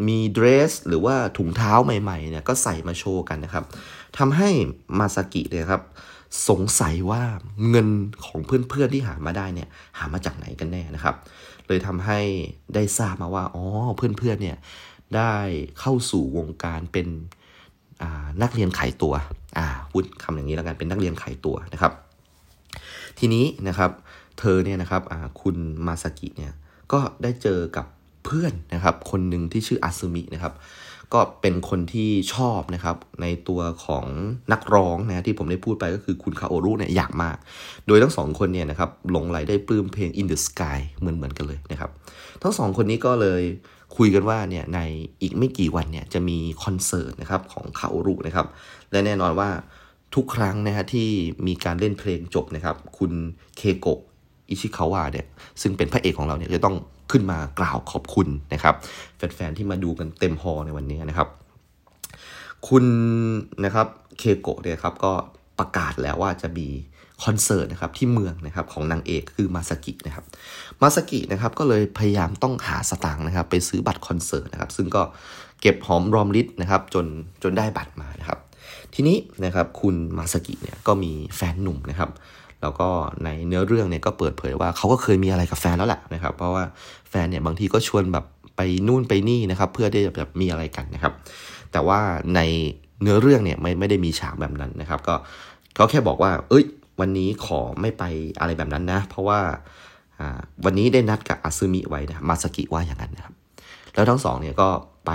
[0.09, 3.65] มีเดรสหรือว่าถุงเท้าใหม่ๆเนี่ยก็ใส่มาโชว์กันนะครับ
[4.19, 4.49] ทำให้
[4.99, 5.83] มาสกิเนี่ยครับ
[6.49, 7.23] สงสัยว่า
[7.71, 7.89] เงิน
[8.27, 9.69] ของเพื่อนๆที่หามาได้เนี่ย
[9.99, 11.15] หามาจากไหนกันแน่นะครับ
[11.69, 12.21] เลยทำให้
[12.75, 13.65] ได้ทราบมาว่าอ๋อ
[13.97, 14.59] เพื่อนๆเนี่ย
[15.17, 15.35] ได้
[15.81, 17.09] เข้าสู่วงการเป็น
[18.43, 19.15] นักเรียนขายตัว
[19.59, 21.93] อ่าพูดคำอย่างนี้แล้วกันเป็นนักเรียนขายตัวนะครับ
[23.19, 23.91] ทีนี้นะครับ
[24.39, 25.03] เธอเนี่ยนะครับ
[25.43, 26.53] คุณมาสกิเนี่ย
[26.93, 27.87] ก็ได้เจอกับ
[28.25, 30.55] เพื่อนนะครับ คนหนึ่งที่ชื่ออาซึมินะครับ
[31.15, 34.05] ก็เป็นคนที่ชอบนะครับในตัวของ
[34.53, 37.37] นักร้องนะที่ผมได้พูดไปก็คือคุณคาโอรุเนี่ยอยากมาก
[37.87, 41.91] โดยทั้งสองคนเนี่ยนะครับหลงไหลได้ปลื้มเพลง In the Sky เหมือนเหมือนกันเลยนะครับ
[42.43, 43.43] ทั้งสองคนนี้ก็เลย
[43.97, 44.81] คุยกันว่าเนี่ยใน
[45.23, 48.47] อีกไม่กี่วันเนี่ยจะมีคอนเสิร์ตนะครับของคาโอรุนะครับ
[48.93, 49.49] และแน่นอนว่า
[50.15, 51.09] ทุกครั้งนะฮะที่
[51.47, 53.13] มีการเล่นเพลงจบนะครับ คุณ
[53.57, 54.01] เคโกะ
[54.49, 55.27] อิชิคาวะเนี่ย
[55.63, 56.77] ซึ่งเป็นพระเอกของเราเนี่ยจะต้อง
[57.11, 58.75] ขึ้นมากล่าวขอบคุณนะครับ
[59.17, 61.29] แฟนๆที่มาดูกันเต็มฮอลล์ในวันนี้นะครับ
[62.69, 62.85] คุณ
[63.65, 63.87] นะครับ
[64.19, 65.13] เคโกะเนี่ยครับก็
[65.59, 66.69] ประกาศแล้วว่าจะมี
[67.25, 70.25] คอนเสิร์ตนะครับที่เมืองนะครับของนางเอกคือมาสกินะครับ
[70.83, 75.03] มาสกินะครับก็เลยพยายามต้องหาสตางค์นะครับ ไปซื้อบัตรคอนเสิร์ตนะครับ ซึ่งก็
[75.61, 77.07] เก็บหอมรอมริดนะครับจน
[77.43, 78.39] จนได้บัตรมานะครับ
[78.95, 82.11] ทีนี้นะครับคุณมาสกิเนี่ยก็มีแฟนหนุ่มนะครับ
[82.63, 82.89] แล้วก็
[83.25, 86.65] ในเนื้อเรื่องเนี่ยก็เปิดเผยว่าเขาก็เคยมีอะไรกับแฟนแล้วแหละนะครับ เพราะว่า
[87.11, 88.25] แฟนเนี่ยบางทีก็ชวนแบบ
[88.57, 91.13] ไปนู่นไปนี่นะครับ เพื่อที่จะแบบมีอะไรกันนะครับ
[91.73, 92.01] แต่ว่า
[92.35, 92.41] ใน
[93.03, 95.15] เนื้อเรื่องเนี่ยไม่ไม่ได้มีฉากแบบนั้นนะครับ ก็
[95.75, 96.65] เขาแค่บอกว่า เอ้ย
[97.01, 98.05] วันนี้ขอไม่ไป
[98.41, 99.41] อะไรแบบนั้นนะ เพราะว่า
[100.65, 103.35] วันนี้ได้นัดกับอาซึมิไว้นะมาสกิว่าอย่างนั้นนะครับ
[103.95, 104.69] แล้วทั้งสองเนี่ยก็
[105.07, 105.13] ไป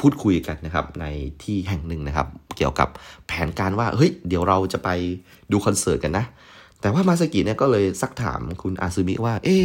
[0.00, 1.06] พูดคุยกันนะครับใน
[1.42, 2.88] ที่แห่งหนึ่งนะครับ เกี่ยวกับ
[3.26, 4.88] แผนการว่าเฮ้ยเดี๋ยวเราจะไป
[5.52, 6.24] ดูคอนเสิร์ตกันนะ
[6.84, 9.58] แต่ว่ามาสกิเนี่ยก็เลยซักถามคุณอาซึมิว่า เอ๊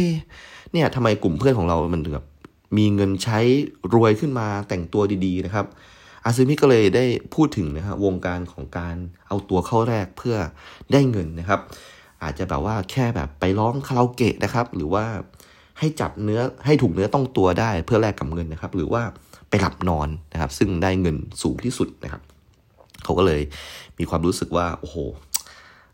[0.72, 2.26] เนี่ยทำไมกลุ่มเพื่อนของเรา มันแบบ
[2.76, 3.38] มีเงินใช้
[3.94, 5.66] รวยขึ้นมาแต่งตัวดีๆนะครับ
[6.24, 7.04] อาซึมิก็เลยได้
[7.34, 8.96] พูดถึงนะครับวงการของการ
[9.28, 10.36] เอาตัวเข้าแลกเพื่อ
[10.92, 11.60] ได้เงินนะครับ
[12.22, 15.04] อาจจะแบบว่าแค่แบบไปร้องคาราโอเกะนะครับ หรือว่า
[15.78, 19.02] ให้จับเนื้อให้ถูกเนื้อต้องตัวได้เพื่อแลกกับเงินนะครับ หรือว่า
[19.48, 22.22] ไปหลับนอนนะครับ ซึ่งได้เงินสูงที่สุดนะครับ
[23.04, 23.40] เขาก็เลย
[23.98, 24.96] มีความรู้สึกว่าโอ้โห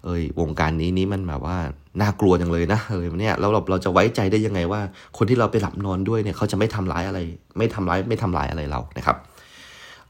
[0.05, 1.59] เอ้ยวงการนี้นี้มันแบบว่า
[2.01, 4.81] น่ากลัวจังเลยนะเออเนี่ยแล้วเราเราจะไว้ใจได้ยังไงว่า
[5.17, 7.19] คนที่เราไปหลับนอนด้วยเนี่ยเขาจะไม่ทำร้ายอะไร
[7.59, 9.17] ไม่ทำร้ายไม่ทำร้ายอะไรเรานะครับ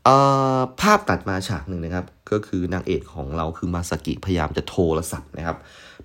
[0.04, 0.16] เอ่
[0.56, 5.56] อภาพตัดมาฉากหนึ่งนะครับ ก็คือนางเอกของเราคือมาสกิพยายามจะโทรศัพท์นะครับ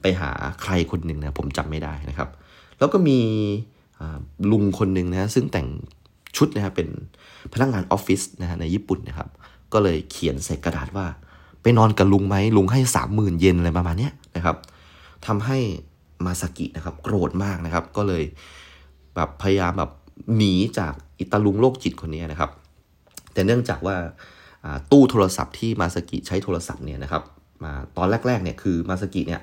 [0.02, 0.30] ไปหา
[0.62, 2.30] ใครคนหนึ่งนะผมจำไม่ได้นะครับ
[2.80, 3.20] แล้วก็มี
[4.52, 5.68] ลุงคนหนึ่งนะซึ่งแต่ง
[6.38, 6.90] ชุดนะครับเป็น
[7.54, 9.30] พนักงานออฟฟิศนะฮะในญี่ปุ่นนะครับ
[9.74, 11.06] ก็เลยเขียนใส่กระดาษว่า
[11.62, 14.56] ไปนอนกับลุงไหมลุงให้สามหมื่นเยนอะไรประมาณนี้นะครับ
[15.28, 15.58] ทำให้
[16.26, 18.24] มาสกินะครับ โกรธมากนะครับ ก็เลย
[19.16, 19.92] แบบพยายามแบบ
[20.38, 22.52] หนีจากอิตาลุงโรคจิตคนนี้นะครับ
[23.34, 23.96] แต่เนื่องจากว่า
[24.92, 27.24] ตู้โทรศัพท์ที่มาสกิใช้โทรศัพท์เนี่ยนะครับ
[27.64, 29.42] มาตอนแรกๆเนี่ยคือมาสกิเนี่ย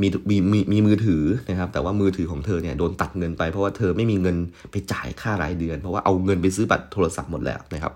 [0.00, 4.36] มีมีมีมีมือถือนะครับ แต่ว่ามือถือของเธอเนี่ยโดนตัดเงินไปเพราะว่าเธอไม่มีเงิน
[4.70, 7.92] ไปจ่ายค่ารายเดือน เพราะว่าเอาเงินไปซื้อบัตรโทรศัพท์หมดแล้วนะครับ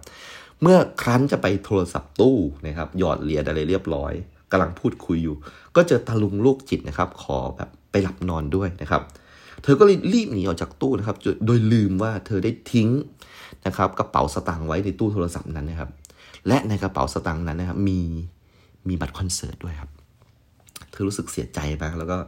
[0.63, 4.13] เมื่อครั้นจะไปโทรศัพท์ตู้นะครับหยอดเหรียญอะไรเรียบร้อย
[4.51, 5.37] กำลังพูดคุยอยู่
[5.77, 9.03] ก็เจอตาลุงลูกจิตนะครับ ขอแบบไปหลับนอนด้วยนะครับ
[9.63, 11.17] เธอก็เลยรีบหนีออกจากตู้นะครับ
[11.47, 12.89] โดยลืมว่าเธอได้ทิ้ง
[13.67, 15.91] นะครับกระเป๋าสตางค์ไว้ในตู้โทรศัพท์นั้นนะครับ
[16.49, 18.01] และในกระเป๋าสตางค์นั้นนะครับมี
[18.89, 19.91] มีบัตรคอนเสิร์ตด้วยครับ
[20.91, 22.19] เธอรู้สึกเสียใจมากแล้วก็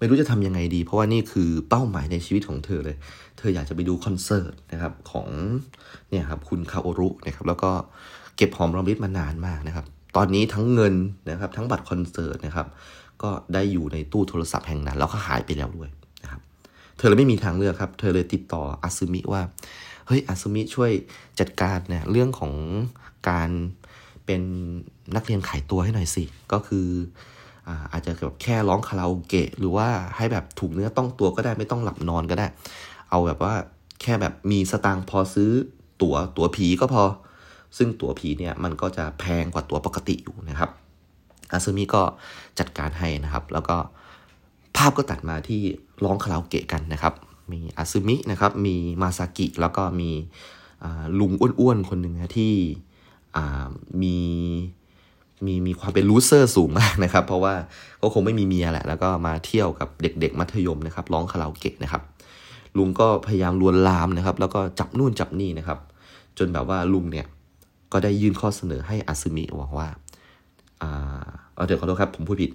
[0.00, 2.96] ไม่รู้จะทำยังไงดี เพราะว่านี่คือเป้าหมายในชีวิตของเธอเลย
[3.38, 5.28] เธออยากจะไปดูคอนเสิร์ตนะครับของ
[6.10, 7.70] เนี่ยครับคุณคาโอรุนะครับแล้วก็
[8.36, 9.86] เก็บหอมรอมริบมานานมากนะครับ
[10.16, 10.94] ตอนนี้ทั้งเงิน
[11.30, 12.66] นะครับทั้งบัตรคอนเสิร์ตนะครับ
[13.22, 15.90] ก็ได้อยู่ในตู้โทรศัพท์แห่งนั้น แล้วก็หายไปแล้วด้วย
[16.22, 16.40] นะครับ
[16.96, 19.42] เธอเลยไม่มีทางเลือกครับเธอเลยติดต่ออาซึมิว่า
[20.06, 20.90] เฮ้ยอาซึมิช่วย
[21.40, 22.52] จัดการเนี่ยเรื่องของ
[23.30, 23.50] การ
[24.26, 24.42] เป็น
[25.16, 26.86] นักเรียนขายตัวให้หน่อยสิ ก็คือ
[27.92, 32.46] อาจจะแบบแค่ร้องคาราโอเกะหรือว่าให้แบบถูกเนื้อต้องตัวก็ได้ไม่ต้องหลับนอนก็ได้
[33.10, 33.54] เอาแบบว่า
[34.00, 35.50] แค่แบบมีสตางค์พอซื้อ
[36.02, 37.02] ตัว๋วตั๋วผีก็พอ
[37.76, 40.70] ซึ่งตั๋วผีเนี่ยมันก็จะแพงกว่าตั๋วปกติอยู่นะครับ
[41.52, 42.02] อาซึมิก็
[42.58, 43.76] จัดการให้นะครับ แล้วก็
[44.76, 45.62] ภาพก็ตัดมาที่
[46.04, 47.14] ร้องคาราโอเกะกันนะครับ
[47.52, 50.10] มีอาซึมินะครับ มีมาซากิ แล้วก็มี
[51.18, 52.54] ลุงอ้วนๆคนหนึ่งนะที่
[54.02, 54.16] มี
[55.46, 57.54] มีมีความเป็นลูเซอร์สูงมากนะครับ เพราะว่า
[58.02, 62.02] ก็คงไม่มีเมียแหละ แล้วก็มาเที่ยวกับเด็ก ๆ มัธยมนะครับร้องคาราโอเกะนะครับ
[62.76, 65.78] ลุงก็พยายามลวนลามนะครับ แล้วก็จับนู่นจับนี่นะครับ
[66.38, 67.26] จนแบบว่าลุงเนี่ย
[67.92, 69.88] ก็ได้ยื่นข้อเสนอให้อาซึมิบอกว่า
[70.82, 71.26] อ่า
[71.66, 72.50] เดี๋ยวขอโทษครับผมพูดผิด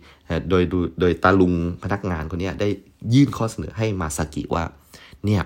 [0.49, 0.63] โดย
[0.99, 2.67] โดยตาลุงพนักงานคนนี้ได้
[3.13, 4.63] ยื่นข้อเสนอให้มาซากิว่า
[5.25, 5.41] เนี่ย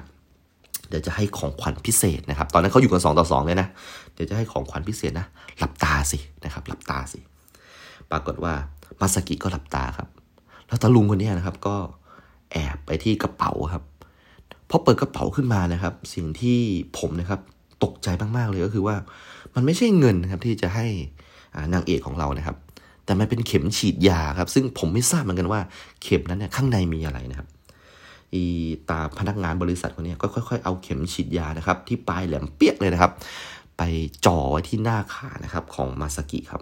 [0.90, 3.68] เดี๋ยวจะให้ของขวัญพิเศษนะครับ ตอนนั้นเขาอยู่กันสองต่อสองเลยนะ
[4.14, 5.26] เดี๋ยวจะให้ของขวัญพิเศษนะ
[5.60, 7.20] หลับตาสินะครับ หลับตาสิ
[8.12, 8.54] ปรากฏว่า
[9.00, 10.08] มาสกิก็หลับตาครับ
[10.68, 11.76] แล้วตาลุงคนนี้นะครับ ก็
[12.52, 13.84] แอบไปที่กระเป๋าครับ
[14.70, 16.60] พอเปิดกระเป๋าขึ้นมานะครับ สิ่งที่
[16.98, 17.42] ผมนะครับ
[17.84, 18.96] ตกใจมากๆเลยก็คือว่า
[19.56, 20.86] มันไม่ใช่เงินนะครับที่จะให้
[21.74, 22.58] นางเอกของเรานะครับ
[23.06, 25.62] แต่มันเป็นเข็มฉีดยาครับ ซึ่งผมไม่ทราบเหมือนกันว่า
[26.04, 27.48] เข็มนั้นเนี่ยข้างในมีอะไรนะครับ
[28.34, 28.44] อี
[28.90, 33.12] ตาพนักงานบริษัทคนนี้ก็ค่อยๆ เอาเข็มฉีดยานะครับ ที่ปลายแหลมเปียกเลยนะครับ
[33.78, 33.82] ไป
[34.26, 36.62] จ่อไว้ที่หน้าขานะครับของมาสกิครับ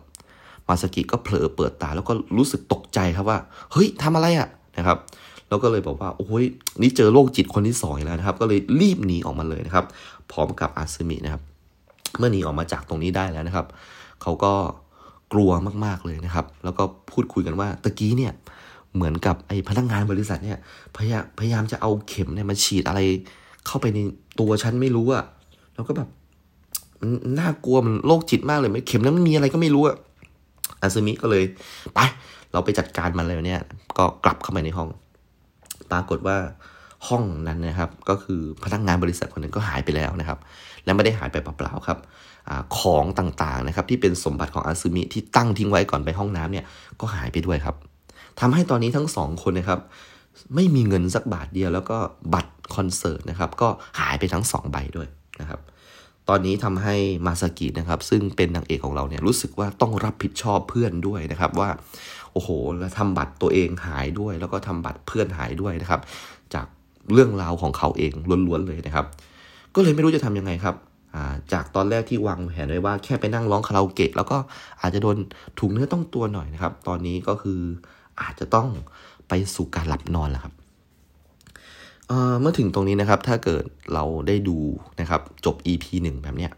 [0.67, 3.39] มาสกิก็เผลอเปิดตาแล้วก็รู้สึกตกใจครับว่า
[3.71, 4.97] เฮ้ยทำอะไรอะนะครับ
[5.49, 6.45] แล้วก็เลยบอกว่าโอ้ย
[6.81, 9.85] นี่เจอโรคจิตคนที่สองแล้วนะครับ ก็เลยรีบหนีออกมาเลยนะครับ
[10.31, 11.41] พร้อมกับอาซึมินะครับ
[12.17, 13.65] เมื่อหนีออกมาจากตรงนี้ได้แล้วนะครับ
[14.21, 14.53] เขาก็
[15.33, 15.51] กลัว
[15.85, 18.33] มากๆเลยนะครับ แล้วก็พูดคุยกันว่าตะกี้เนี่ย
[18.95, 20.57] เหมือนกับไอ้พนักงานบริษัทเนี่ย
[20.97, 22.99] พยายามพยายามจะเอาเข็มเนี่ยมาฉีดอะไร
[23.65, 23.99] เข้าไปใน
[24.39, 25.23] ตัวฉันไม่รู้อะ
[25.75, 26.09] แล้วก็แบบ
[27.01, 29.95] มันน่ากลัวมันโรคจิตมากเลยไม่เข็มนั้นมันมีอะไรก็ไม่รู้อะ
[30.93, 31.43] ซึมิก็เลย
[31.93, 31.99] ไป
[32.51, 33.61] เราไปจัดการมันเลยเนี่ย
[33.97, 34.89] ก็กลับเข้ามาในห้อง
[35.91, 36.37] ปรากฏว่า
[37.07, 40.39] ห้องนั้นนะครับ ก็คือพนักงานบริษัทคนหนึ่งก็หายไปแล้วนะครับ
[40.85, 41.97] และไม่ได้หายไปเปล่าๆครับ
[42.49, 46.65] อของต่างๆนะครับ ที่เป็นสมบัติของอาซึมิที่ตั้งทิ้งไว้ก่อนไปห้องน้ำเนี่ย
[46.99, 47.75] ก็หายไปด้วยครับ
[48.39, 49.79] ทำให้ตอนนี้ทั้งสองคนนะครับ
[50.55, 51.97] ไม่มีเงินสักบาทเดียวแล้วก็
[52.33, 53.67] บัตรคอนเสิร์ตนะครับ ก็
[53.99, 55.07] หายไปทั้งสองใบด้วย
[55.41, 55.59] นะครับ
[56.29, 61.69] ตอนนี้ทำให้มาสกินะครับ ซึ่งเป็นนางเอกของเราเนี่ยรู้สึกว่าต้องรับผิดชอบเพื่อนด้วยนะครับว่า
[62.33, 66.01] โอ้โหแล้วทำบัตรตัวเองหายด้วย แล้วก็ทำบัตรเพื่อนหายด้วยนะครับ
[66.53, 66.65] จาก
[67.13, 68.11] เรื่องราวของเขาเอง
[68.47, 69.05] ล้วนๆเลยนะครับ
[69.75, 70.75] ก็เลยไม่รู้จะทํำยังไงครับ
[71.53, 74.37] จากตอนแรกที่วางแผนไว้ว่าแค่ไปนั่งร้องคาราโอเกะแล้วก็
[74.81, 75.17] อาจจะโดน
[75.59, 77.59] ถูกเนื้อต้องตัวหน่อยนะครับ ตอนนี้ก็คือ
[78.21, 78.67] อาจจะต้อง
[79.27, 80.53] ไปสู่การหลับนอนแล้วครับ
[82.41, 84.57] เมื่อถึงตรงนี้นะครับ ถ้าเกิดเราได้ดู
[84.99, 86.51] นะครับ จบ EP 1 แบบเนี้ย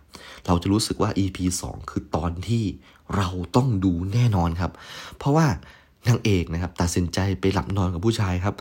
[0.48, 2.64] เราจะรู้สึกว่า EP 2 คือตอนที่
[3.16, 4.72] เราต้องดูแน่นอนครับ
[5.18, 5.48] เพราะว่า
[6.08, 8.56] นางเอกนะครับ ตัดสินใจไปหลับนอนกับผู้ชายครับ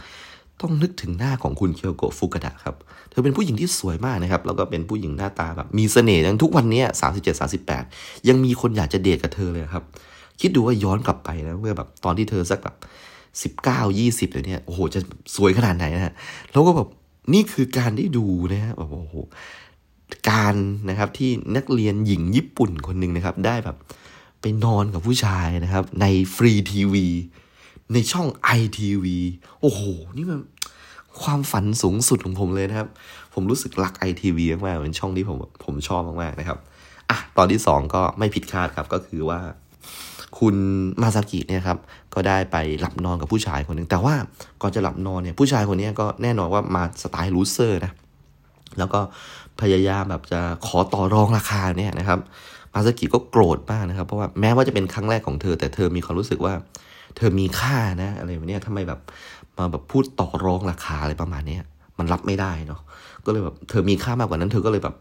[0.60, 2.76] ต้องนึกถึงหน้าของคุณเคียวโกะฟุกดะครับ
[3.10, 7.84] เธอเป็นผู้หญิงที่สวยมากนะครับ แล้วก็เป็นผู้หญิงหน้าตาแบบมีเสน่ห์ยังทุกวันนี้สามสิบเจ็ดสาสิบแปด
[8.28, 9.84] ยังมีคนอยากจะเดทกับเธอเลยครับ
[10.40, 12.76] คิดดูว่าย้อนกลับไปนะเมื่อแบบตอนที่เธอสักแบบ
[13.42, 15.00] สิบเก้ายี่สิบเลยเนี่ยโอ้โหจะ
[15.36, 16.14] สวยขนาดไหนนะฮะ
[16.52, 16.88] แล้วก็แบบ
[17.34, 19.16] นี่คือการได้ดูนะฮะแบบโอ้โห
[20.30, 20.54] การ
[20.90, 23.76] นะครับที่นักเรียนหญิงญี่ปุ่นคนหนึ่งนะครับ ได้แบบ
[24.40, 27.06] ไปนอนกับผู้ชายนะครับ ในฟรีทีวี
[27.92, 29.18] ในช่องไอทีวี
[29.60, 29.80] โอ้โห
[30.16, 30.40] นี่มัน
[31.22, 32.88] ความฝันสูงสุดของผมเลยนะครับ
[33.34, 36.58] ผมรู้สึกรักไอทีวีมากๆเป็นช่องที่ผมผมชอบมากๆนะครับ
[37.10, 39.40] อะ ตอนที่สองก็ไม่ผิดคาดครับก็คือว่า
[40.38, 40.54] คุณ
[41.02, 41.78] มาซากิเนี่ยครับ
[42.14, 44.14] ก็ได้ไปหลับนอนกับผู้ชายคนหนึ่งแต่ว่า
[44.62, 47.92] ก่อนจะหลับนอนเนี่ยผู้ชายคนนี้ก็แน่นอนว่ามาสไตล์ loser นะ
[48.78, 49.00] แล้วก็
[49.60, 52.18] พยายามแบบจะขอต่อรองราคาเนี่ยนะครับ
[52.74, 56.54] มาซากิก็โกรธมากนะครับ เพราะว่าแม้ว่าจะเป็นครั้งแรกของเธอ แต่เธอมีความรู้สึกว่า
[57.16, 59.00] เธอมีค่านะอะไรแบบนี้ทำไมแบบ
[59.58, 61.58] มาแบบพูดต่อรองราคาอะไรประมาณนี้
[61.98, 62.80] มันรับไม่ได้เนาะ
[63.24, 64.94] ก็เลยแบบเธอมีค่ามากกว่านั้น เธอก็เลยแบบ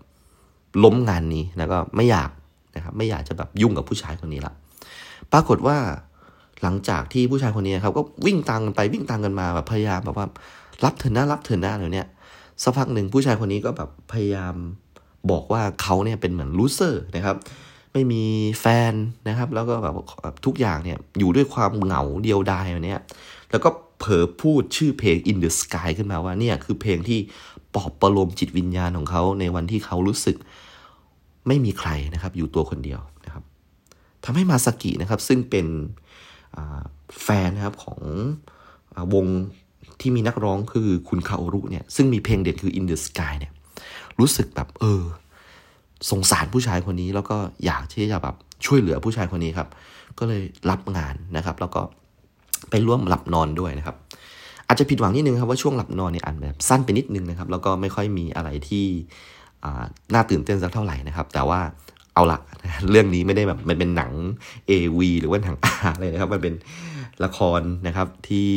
[0.83, 2.29] ล้มงานนี้แล้วก็ไม่อยาก
[2.75, 4.53] นะครับไม่อยากจะแบบยุ่งกับผู้ชายคนนี้ละ
[5.33, 5.77] ปรากฏว่า
[6.63, 10.27] หลังจากที่ผู้ชายคนนี้ครับก็วิ่งตามกันไปวิ่งตามกันมาแบบพยายามแบบว่า
[10.83, 12.07] รับเถอะนะรับเถอะนะอะไรเนี้ย
[12.63, 14.55] สักพักหนึ่งผู้ชายคนนี้ก็แบบพยายาม
[15.31, 17.35] บอกว่าเขาเนี่ยเป็นเหมือนลูเซอร์นะครับ
[17.93, 18.23] ไม่มี
[18.61, 18.93] แฟน
[19.27, 22.95] นะครับ แล้วก็แบบทุกอย่างเนี่ยอยู่ด้วยความเหงาเดียวดายแบบนี้
[23.51, 27.19] แล้วก็เผลอพูดชื่อเพลง In the Sky ขึ้นมาว่าเนี่ยคือเพลงที่
[27.75, 30.35] ปลอบประโลมจิตวิญญาณของเขาในวันที่เขารู้สึก
[31.47, 33.43] ไม่มีใครนะครับ อยู่ตัวคนเดียวนะครับ
[34.29, 35.67] ทำให้มาสกินะครับ ซึ่งเป็น
[37.23, 38.01] แฟนนะครับของ
[39.13, 39.25] วง
[40.01, 43.51] ที่มีนักร้องคือคุณคาโอรุเนี่ย ซึ่งมีเพลงเด็ดคือ In the Sky เนี่ย
[44.19, 45.03] รู้สึกแบบเออ
[46.11, 48.35] สงสารผู้ชายคนนี้ แล้วก็อยากที่จะแบบ
[48.65, 49.67] ช่วยเหลือผู้ชายคนนี้ครับ
[50.19, 51.81] ก็เลยรับงานนะครับ แล้วก็
[52.69, 53.95] ไปร่วมหลับนอนด้วยนะครับ
[54.67, 58.85] อาจจะผิดหวังนิดนึงครับว่าช่วงหลับนอนเนี่ยอันแบบสั้นไปนิดนึงนะครับ แล้วก็ไม่ค่อยมีอะไรที่
[60.13, 61.59] น่าตื่นเต้นสักเท่าไหร่นะครับ แต่ว่า
[62.17, 62.39] เอาละ
[62.89, 64.11] เรื่องนี้ไม่ได้แบบมันเป็นหนัง
[64.69, 66.53] AV หรือว่าหนังอาเลยนะครับ มันเป็น
[67.23, 68.51] ละครนะครับที่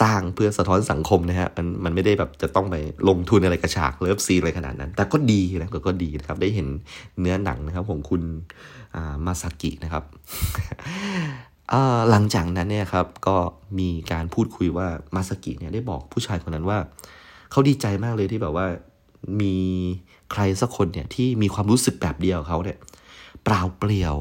[0.00, 2.76] สร้างเพื่อสะท้อนสังคมนะฮะมันมันไม่ได้แบบจะต้องไป
[3.08, 6.68] ลงทุนอะไรกระฉากเลิฟซีอะไรขนาดนั้น แต่ก็ดีนะก็ดีนะครับ ได้เห็น
[7.20, 8.22] เนื้อหนังนะครับของคุณ
[9.26, 10.04] มาซากินะครับ
[12.10, 13.36] หลังจากนั้นเนี่ยครับก็
[13.78, 16.78] มีการพูดคุยว่ามาสกิเนี่ยได้บอกผู้ชายคนนั้นว่า
[17.50, 18.66] เขาดีใจมากเลยที่แบบว่า
[19.40, 19.56] มี
[20.32, 22.78] ใครสักคนเนี่ยที่มีความรู้สึกแบบเดียวเขาเนี่ย
[23.44, 24.14] เปล่าเปลี่ยว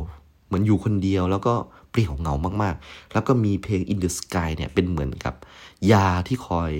[0.46, 1.54] เหมือนอยู่คนเดียวแล้วก็
[1.92, 5.34] เปลี่ยวเหงามากๆ แล้วก็มีเพลง In the Sky เนี่ยเป็นเหมือนกับ
[5.92, 6.72] ยาที่คอย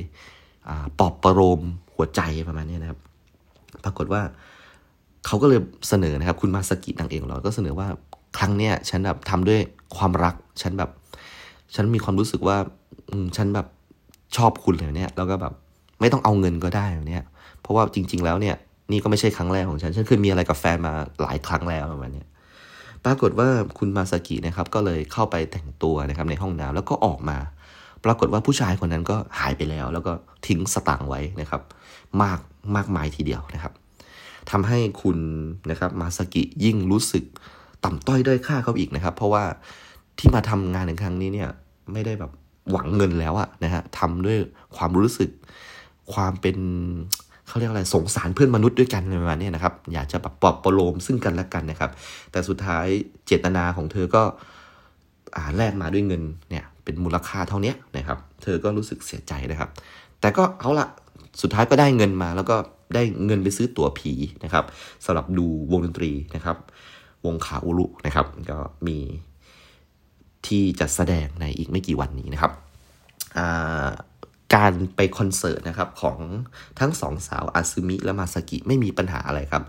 [0.68, 1.62] อปอบประโลม
[1.96, 3.00] หัวใจประมาณนี้นะครับ
[3.84, 4.22] ปรากฏว่า
[5.26, 5.60] เขาก็เลย
[5.90, 7.88] เสนอนะครับ คุณมาสกินางเอกของเราก็เสนอว่า
[8.38, 9.60] ครั้งเนี้ยฉันแบบทำด้วย
[9.98, 10.90] ความรักฉันแบบ
[11.76, 12.58] ฉันมีความรู้สึกว่า
[13.38, 13.68] ฉันแบบ
[14.36, 15.54] ชอบคุณเลยเนี่ยแล้วก็แบบ
[16.00, 17.26] ไม่ต้องเอาเงินก็ได้เนี่ย
[17.62, 18.56] เพราะว่าจริง ๆ แล้วเนี่ย
[18.92, 22.24] นี่ก็ไม่ใช่ครั้งแรกของฉัน ฉันเคยมีอะไรกับแฟนมาหลายครั้งแล้วประมาณนี้
[23.06, 27.38] ปรากฏว่าคุณมาสกินะครับ ก็เลยเข้าไปแต่งตัวนะครับในห้องน้ำแล้วก็ออกมา
[28.06, 30.12] ปรากฏว่าผู้ชายคนนั้นก็หายไปแล้ว แล้วก็
[30.48, 31.62] ทิ้งสตางค์ไว้นะครับ
[32.22, 32.40] มาก
[32.76, 33.74] มากมายทีเดียวนะครับ
[34.52, 35.18] ทำให้คุณ
[35.70, 37.24] นะครับมาสกิยิ่งรู้สึก
[37.84, 39.44] ต่ำต้อยด้อยค่าเขาอีกนะครับ เพราะว่า
[40.20, 41.50] ที่มาทำงานในครั้งนี้เนี่ย
[41.92, 42.32] ไม่ได้แบบ
[42.72, 44.38] หวังเงินแล้วอะนะฮะทำด้วย
[44.76, 45.30] ความรู้สึก
[46.14, 46.58] ความเป็น
[47.54, 51.92] เขาเรียกอะไรสงสารเพื่อนมนุษย์ด้วยกันประมาณนี้นะครับ อยากจะแบบปลอบประโลมซึ่งกันและกันนะครับ
[52.32, 52.86] แต่สุดท้าย
[53.26, 54.24] เจตนาของเธอก็
[55.36, 59.70] อแลกมาด้วยเงินเนี่ยเป็นมูลค่าเท่านี้นะครับ เธอก็รู้สึกเสียใจนะครับ
[60.20, 60.88] แต่ก็เอาละ
[61.42, 62.56] สุดท้ายก็ได้เงินมา แล้วก็
[62.96, 64.14] ได้เงินไปซื้อตั๋วผี
[64.44, 64.66] นะครับ
[65.06, 66.58] สำหรับดูวงดนตรีนะครับ
[67.26, 68.98] วงขาอุรุนะครับ ก็มี
[70.48, 72.52] ที่จะแสดงในอีกไม่กี่วันนี้นะครับ
[74.56, 76.20] การไปคอนเสิร์ตนะครับของ
[76.80, 79.64] ทั้งสองสาวอาซึมิและมาสกิไม่มีปัญหาอะไรครับ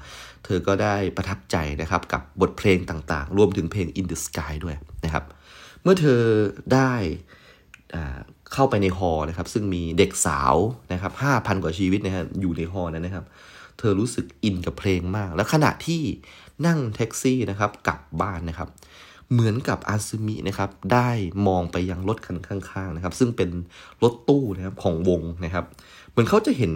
[0.45, 5.25] เธอก็ได้ประทับใจนะครับกับบทเพลงต่างๆ รวมถึงเพลง In the Sky ด้วยนะครับ
[5.83, 6.21] เมื่อเธอ
[6.75, 6.93] ได้
[8.53, 10.55] เข้าไปในฮอลนะครับ ซึ่งมีเด็กสาว
[10.93, 13.25] นะครับห้าพันกว่าชีวิตนะฮะอยู่ในฮอลนั้นนะครับ
[13.79, 16.03] เธอรู้สึกอินกับเพลงมาก แล้วขณะที่
[16.67, 18.69] นั่งแท็กซี่นะครับกลับบ้านนะครับ
[19.33, 21.11] เหมือนกับอาซึมินะครับ ได้
[21.47, 23.51] มองไปยังรถคันข้างๆนะครับ ซึ่งเป็น
[24.03, 25.65] รถตู้นะครับของวงนะครับ
[26.11, 26.73] เหมือนเขาจะเห็น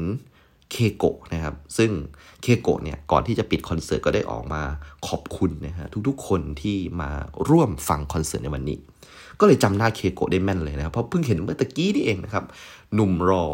[0.73, 1.91] เคโกะนะครับ ซึ่ง
[2.43, 4.63] เคโกะเนี่ย ก่อนที่จะปิดคอนเสิร์ตก็ได้ออกมา
[5.09, 7.11] ขอบคุณนะฮะทุกๆ คนที่มา
[7.49, 8.79] ร่วมฟังคอนเสิร์ตในวันนี้
[9.41, 12.45] ก็เลยจำหน้าเคโกะได้แม่นเลยนะครับ เพราะเพิ่งเห็นเมื่อตะกี้นี่เองนะครับ
[12.95, 13.45] หนุ่มรอ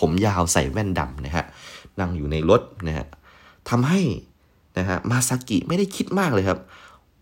[0.00, 1.44] ผมยาวใส่แว่นดำนะฮะ
[2.00, 3.06] นั่งอยู่ในรถนะฮะ
[3.70, 4.00] ทำให้
[4.78, 6.58] นะฮะมาซากิไม่ได้คิดมากเลยครับ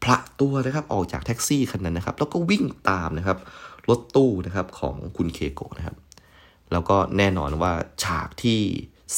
[0.02, 3.38] พระตัวนะครับออกจากแท็กซี่คันนั้นนะครับ แล้วก็วิ่งตามนะครับ
[3.88, 5.96] รถตู้นะครับของคุณเคโกะนะครับ
[6.72, 7.72] แล้วก็แน่นอนว่า
[8.04, 8.60] ฉากที่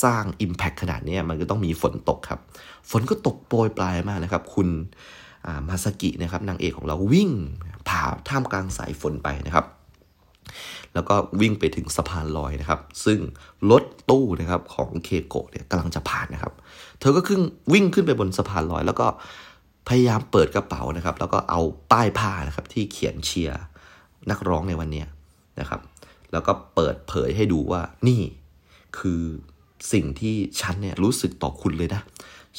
[0.02, 2.40] สร้าง Impact ขนาดนี้มันก็ต้องมีฝนตกครับ
[2.90, 4.68] ฝนก็ตกโปรยปลายมากนะครับ คุณ
[5.68, 7.30] มาสกินะครับนางเอกของเราวิ่ง
[7.88, 9.66] ผ่าท่ามกลางสายฝนไปนะครับ
[10.94, 13.18] แล้วก็วิ่งไปถึงสะพานลอยนะครับ ซึ่ง
[13.70, 16.52] รถตู้นะครับของเคโกะเนี่ยกำลังจะผ่านนะครับ
[17.00, 17.40] เธอก็ขึ้น
[17.72, 19.06] วิ่งขึ้นไปบนสะพานลอย แล้วก็
[19.88, 21.60] พยายามเปิดกระเป๋านะครับ แล้วก็เอา
[21.92, 23.60] ป้ายผ้านะครับที่เขียนเชียร์
[24.30, 25.04] นักร้องในวันนี้
[25.60, 25.80] นะครับ
[26.32, 28.22] แล้วก็เปิดเผยให้ดูว่านี่
[28.98, 29.22] คือ
[29.92, 32.02] สิ่งที่ฉันเนี่ยรู้สึกต่อคุณเลยนะ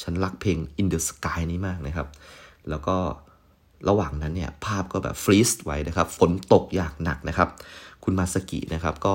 [0.02, 2.08] ฉันรักเพลง In the Sky นี้มากนะครับ
[2.70, 2.96] แล้วก็
[3.88, 7.48] ระหว่างนั้นเนี่ยภาพก็แบบฟรีสไว้นะครับ ฝนตกอย่างหนักนะครับ
[8.04, 9.14] คุณมาสกินะครับก็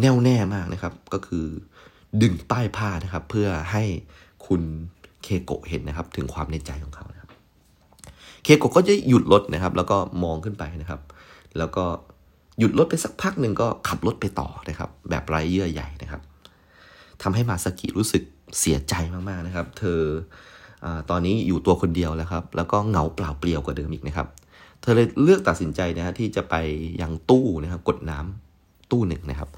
[0.00, 1.46] แน่วแน่มากนะครับ ก็คือ
[2.22, 3.84] ดึงป้ายผ้านะครับ เพื่อให้
[4.46, 4.62] คุณ
[5.22, 7.06] เคโกะเห็นนะครับ ถึงความในใจของเขา
[8.44, 11.00] เคโกก็จะหยุดรถนะครับ แล้วก็มองขึ้นไปนะครับ
[11.58, 11.84] แล้วก็
[12.58, 16.20] หยุดรถไปสักพักหนึ่งก็ขับรถไปต่อนะครับ แบบไร้เยื่อใหญ่นะครับ
[17.22, 18.22] ทำให้มาสกิรู้สึก
[18.60, 20.00] เสียใจมากๆนะครับ เธอ
[20.84, 24.28] อตอนนี้อยู่ตัวคนเดียวแล้วครับ แล้วก็เหงาเปล่าเปลี่ยวกว่าเดิมอีกนะครับ
[24.80, 26.54] เธอเลยเลือกตัดสินใจนะฮะที่จะไป
[27.00, 29.50] ยังตู้นะครับกดน้ำตู้หนึ่งนะครับ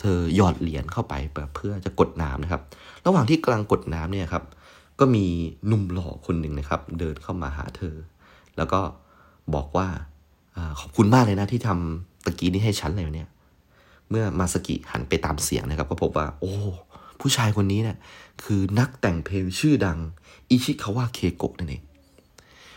[0.00, 1.14] เธอหยอดเหรียญเข้าไป
[1.54, 2.62] เพื่อจะกดน้ำนะครับ
[3.06, 4.44] ระหว่างที่กำลังกดน้ำเนี่ยครับ
[5.00, 5.24] ก็มี
[5.66, 7.94] หนุ่มหล่อคนหนึ่งนะครับ เดินเข้ามาหาเธอ
[8.58, 8.80] แล้วก็
[9.54, 9.86] บอกว่า
[10.80, 13.30] ขอบคุณมากเลยนะที่ทำตะกี้นี้ให้ฉันเลยเนี่ย
[14.10, 16.54] เมื่อมาสกิหันไปตามเสียงนะครับ ก็พบว่า โอ้
[17.20, 17.96] ผู้ชายคนนี้เนี่ย
[18.44, 19.98] คือนักแต่งเพลงชื่อดัง
[20.48, 21.82] อิชิคาวะเคโกะนั่นเอง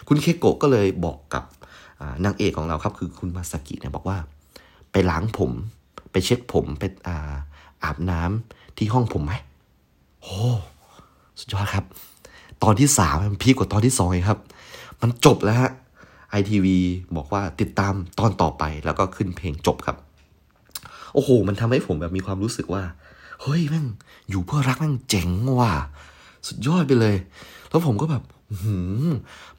[0.08, 1.44] คุณเคโกะก็เลยบอกกับ
[2.26, 4.17] นางเอกของเราครับ คือคุณมาสกิเนี่ยบอกว่า
[4.91, 5.52] ไปล้างผม
[6.12, 7.34] ไปเช็ดผมไปอา
[7.84, 9.34] อาบน้ำที่ห้องผมไหม
[10.22, 10.38] โอ้
[11.39, 11.86] สุดยอดครับ
[12.63, 14.39] ตอนที่สามมันพีกกว่าตอนที่สองครับ
[15.02, 15.72] มันจบแล้วฮะ
[16.30, 16.78] ไอทีวี
[17.16, 19.98] บอกว่าติดตามตอนต่อไปแล้วก็ขึ้นเพลงจบครับ
[21.14, 22.84] โอ้โห มันทำให้ผมแบบมีความรู้สึกว่า
[23.42, 23.86] เฮ้ยแม่ง
[24.30, 25.72] อยู่เพื่อรักแม่งเจ๋งว่ะ
[26.48, 27.16] สุดยอดไปเลย
[27.70, 28.24] แล้วผมก็แบบ
[28.62, 28.76] หื
[29.08, 29.12] ม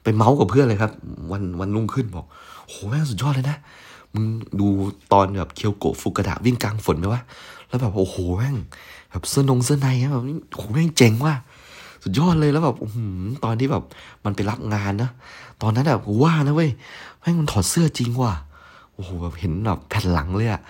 [0.03, 0.91] ไปเมาส์กับเพื่อนเลยครับ
[1.31, 2.25] วันวันรุ่งขึ้นบอก
[2.69, 3.57] โหแม่งสุดยอดเลยนะ
[4.13, 4.25] มึง
[4.59, 4.67] ดู
[5.13, 7.21] ตอนแบบเคียวโกะฟุกาดะวิ่งกลางฝนไหมวะ
[7.67, 8.55] แล้วแบบโอ้โหแม่ง
[9.09, 11.35] แบบเสื้อนงเสื้อในแบบโอ้โหแม่งเจ๋งว่ะ
[12.03, 12.75] สุดยอดเลยแล้วแบบ
[13.43, 13.83] ตอนที่แบบ
[14.25, 15.09] มันไปรับงานนะ
[15.61, 16.71] ตอนนั้นแบบว่านะเว้ย
[17.19, 18.33] แม่งมันถอดเสื้อจริงว่ะ
[18.93, 20.61] โอ้โหแบบเห็นแบบแผ่นหลังเลยอะ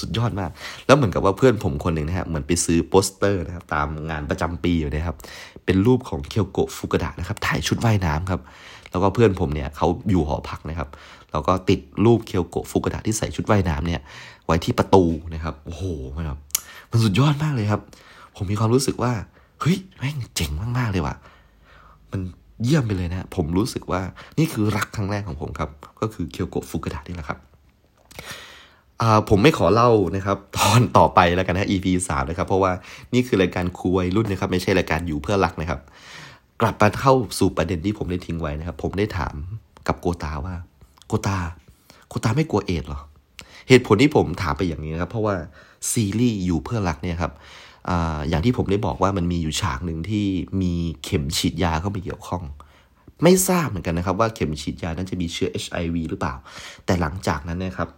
[0.00, 0.50] สุดยอดมาก
[0.86, 5.16] แล้วเหมือนกับว่าเพื่อนผมคนหนึ่งนะครับเหมือนไปซื้อโปสเตอร์นะครับ ตามงานประจำปีอยู่นะครับ
[5.64, 8.40] เป็นรูปของเคียวโกะฟุกาดะนะครับ ถ่ายชุดว่ายน้ำครับ
[8.90, 10.88] แล้วก็เพื่อนผมเนี่ยเขาอยู่หอพักนะครับ
[11.32, 14.00] แล้วก็ติดรูปเคียวโกะฟุกดะที่ใส่ชุดว่ายน้ำเนี่ย
[14.46, 15.04] ไว้ที่ประตู
[15.34, 15.84] นะครับ โอ้โห
[16.16, 16.38] มันแบบ
[16.90, 17.80] มันสุดยอดมากเลยครับ
[18.36, 19.12] ผมมีความรู้สึกว่า
[19.60, 21.14] เฮ้ยแม่งเจ๋งมาก ๆ เลยว่ะ
[22.10, 22.20] มัน
[22.62, 24.00] เยี่ยมไปเลยนะ ผมรู้สึกว่า
[24.38, 27.38] นี่คือรักครั้งแรกของผมครับ ก็คือเคียวโกะฟุกดะนี่แหละครับ
[29.28, 32.72] ผมไม่ขอเล่านะครับ ตอนต่อไปแล้วกันนะ EP สามนะครับ เพราะว่า
[33.14, 35.80] นี่คือรายการคุยรุ่นนะครับ ไม่ใช่รายการอยู่เพื่อรักนะครับ
[36.60, 39.34] กลับมาเข้าสู่ประเด็นที่ผมได้ทิ้งไว้นะครับ ผมได้ถาม
[39.88, 40.54] กับโกตาว่า
[41.06, 41.38] โกตา
[42.08, 43.00] โกตาไม่กลัวเอดหรอ
[43.68, 45.34] เหตุผลที่ผมถามไปอย่างนี้นะครับ เพราะว่า
[45.92, 47.32] ซีรีส์อยู่เพื่อรักเนี่ยครับ
[48.28, 50.26] อย่างที่ผมได้บอกว่ามันมีอยู่ฉากหนึ่งที่
[50.62, 50.74] มี
[51.04, 52.42] เข็มฉีดยาเข้าไปเกี่ยวข้อง
[53.22, 56.34] ไม่ทราบเหมือนกันนะครับ ว่าเข็มฉีดยานั้นจะมีเชื้อ HIV หรือเปล่า
[56.86, 57.88] แต่หลังจากนั้นนะครับ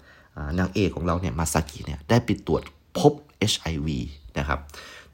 [0.58, 2.62] นางเอกของเราเนี่ยมาซากิเนี่ยได้ไปตรวจ
[2.98, 3.12] พบ
[3.52, 3.88] HIV
[4.38, 4.58] นะครับ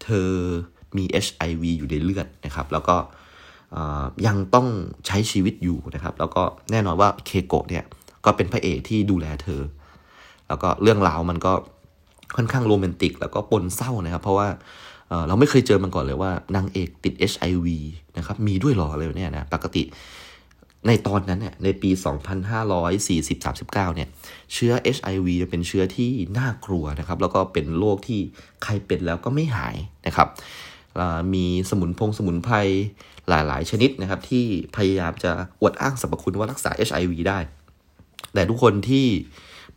[0.03, 0.31] เธอ
[0.97, 2.97] มี HIV อยู่ในเลือดนะครับ แล้วก็
[4.27, 4.67] ยังต้อง
[5.07, 7.85] ใช้ชีวิตอยู่นะครับ แล้วก็แน่นอนว่าเคโกะเนี่ย
[8.25, 9.63] ก็เป็นพระเอกที่ดูแลเธอ
[10.49, 11.53] แล้วก็เรื่องราวมันก็
[12.37, 14.49] ค่อนข้างโรแมนติก แล้วก็ปนเศร้านะครับ เพราะว่า
[15.29, 17.69] เราไม่เคยเจอมันก่อนเลยว่านางเอกติด HIV
[18.19, 19.83] นะครับ มีด้วยหรอเลยเนี่ยนะ ปกติ
[20.87, 21.91] ในตอนนั้นเนี่ย ในปี
[22.53, 24.09] 2540-39 เนี่ย
[24.53, 28.21] เชื้อ HIV จะเป็นเชื้อที่น่ากลัวนะครับ แล้วก็เป็นโรคที่
[28.65, 29.77] ใครเป็นแล้วก็ไม่หาย
[30.07, 30.29] นะครับ
[31.35, 32.57] มีสมุนพงสมุนไพร
[33.29, 34.45] หลาย ๆ ชนิดนะครับ ที่
[34.77, 37.39] พยายามจะอวดอ้างสรรพคุณว่ารักษา HIV ได้
[38.35, 39.07] แต่ทุกคนที่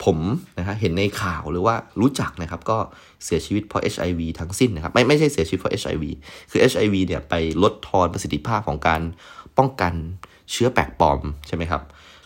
[0.03, 0.17] ผม
[0.59, 2.77] นะฮะเห็นในข่าวหรือว่ารู้จักนะครับก็
[3.25, 6.03] เสียชีวิตเพราะ HIV ทั้งสิ้นนะครับไม่ไม่ใช่เสียชีวิตเพราะ HIV
[6.51, 7.33] คือ HIV เนี่ยไป
[7.63, 9.01] ลดทอนประสิทธิภาพของการ
[9.57, 9.93] ป้องกัน
[10.51, 11.81] เชื้อแปลกปลอมใช่ไหมครับ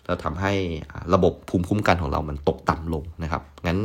[0.05, 0.53] แล้วทำให้
[1.13, 3.79] ระบบภูมิคุ้มกันของเรามันตกต่ำลงนะครับ งั้น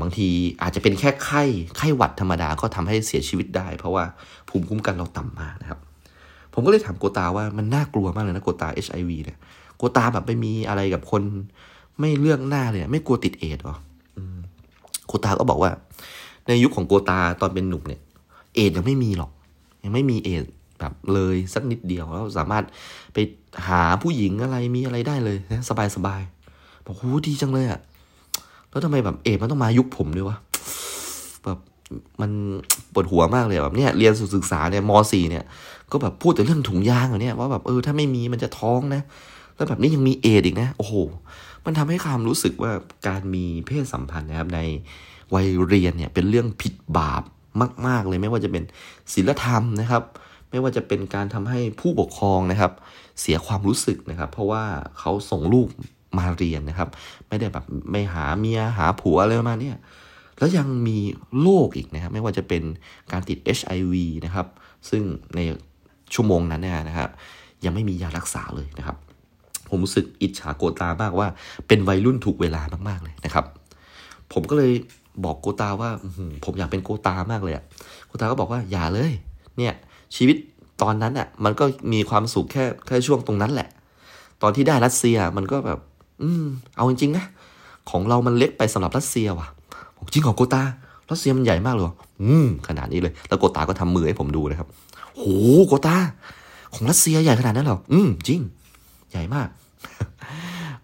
[0.00, 0.28] บางที
[0.62, 1.42] อาจจะเป็นแค่ไข้
[1.76, 4.04] ไข้หวัดธรรมดาก็ทำให้เสียชีวิตได้ เพราะว่า
[4.48, 5.80] ภูมิคุ้มกันเราต่ำมากนะครับ
[6.54, 9.38] ผมก็เลยถามโกตาว่ามันน่ากลัวมากเลยนะโกตา HIV เนี่ย
[9.76, 11.22] โกตาแบบไปมีอะไรกับคน
[12.00, 13.76] ไม่เลือกหน้าเลยไม่กลัวติดเอดหรอ
[15.06, 15.70] โกตาก็บอกว่า
[16.46, 18.00] ในยุคของโกตาตอนเป็นหนุ่มเนี่ย
[18.54, 19.30] เอดยังไม่มีหรอก
[19.84, 20.44] ยังไม่มีเอด
[20.78, 22.64] แบบเลยสักนิดเดียวแล้วสามารถ
[23.14, 23.18] ไป
[23.68, 26.22] หาผู้หญิงอะไรมีอะไรได้เลยนะสบายสบาย
[26.86, 27.80] บอกโหดีจังเลยอะ่ะ
[28.70, 30.36] แล้วทำไมแบบเอดมันต้องมายุคผมด้วยวะ
[31.44, 31.58] แบบ
[32.20, 32.30] มัน
[32.92, 35.44] ปวดหัวมากเลยแบบเนี้ยเรียนศึกษาเนี่ยมสี่เนี่ย
[35.92, 39.02] ก็แบบพูดแต่เรื่องถุงยางเหรอเนี่ยว่าแบบเออถ้าไม่มีมันจะท้องนะ
[39.56, 40.94] แล้วแบบนี้ยังมีเอดอีกนะ โอ้โห
[41.66, 42.72] มันทำให้ความรู้สึกว่า
[43.08, 44.60] การมีเพศสัมพันธ์นะครับใน
[45.34, 47.22] วัยเรียนเนี่ยเป็นเรื่องผิดบาป
[47.86, 48.64] มาก ๆ เลยไม่ว่าจะเป็น
[49.12, 50.02] ศีลธรรมนะครับ
[50.50, 52.72] ไม่ว่าจะเป็นการทำให้ผู้ปกครองนะครับ
[53.20, 54.64] เสียความรู้สึกนะครับ เพราะว่า
[54.98, 55.68] เขาส่งลูก
[56.18, 56.88] มาเรียนนะครับ
[57.28, 59.76] ไม่ได้แบบไม่หาเมียหาผัวอะไรมาเนี่ย
[60.38, 60.98] แล้วยังมี
[61.40, 62.62] โรคอีกนะครับ ไม่ว่าจะเป็น
[63.12, 63.94] การติด HIV
[64.24, 64.46] นะครับ
[64.90, 65.02] ซึ่ง
[65.34, 65.40] ใน
[66.14, 67.10] ชั่วโมงนั้นเนี่ยนะครับ
[67.64, 68.96] ยังไม่มียารักษาเลยนะครับ
[69.68, 71.28] ผมรู้สึกอิจฉาโกตามากว่า
[71.68, 73.44] เป็นวัยรุ่นถูกเวลามากๆเลยนะครับ
[74.32, 74.72] ผมก็เลย
[75.24, 75.90] บอกโกตาว่า
[76.44, 77.64] ผมอยากเป็นโกตามากเลยอะ
[78.06, 79.12] โกตาก็บอกว่าอย่าเลย
[79.58, 79.74] เนี่ย
[80.16, 80.36] ชีวิต
[80.82, 83.68] ตอนนั้นอะมันก็มีความสุขแค่แค่ช่วงตรงนั้นแหละ
[84.42, 85.78] ตอนที่ได้รัสเซียมันก็แบบ
[86.22, 86.44] อืม
[86.76, 87.24] เอาจริงๆนะ
[87.90, 89.48] ของเรามันเล็กไปสำหรับรัสเซียว่ะ
[90.12, 90.62] จริงของโกตา
[91.10, 91.84] รัสเซียมันใหญ่มากเลย
[92.22, 94.68] อืมขนาดนี้เลย แล้วโกตาก็ทำมือให้ผมดูนะครับ
[95.16, 95.24] โห
[95.66, 95.96] โกตา
[96.74, 98.40] ของรัสเซียใหญ่ขนาดนั้นเหรออืมจริง
[99.10, 99.48] ใหญ่มาก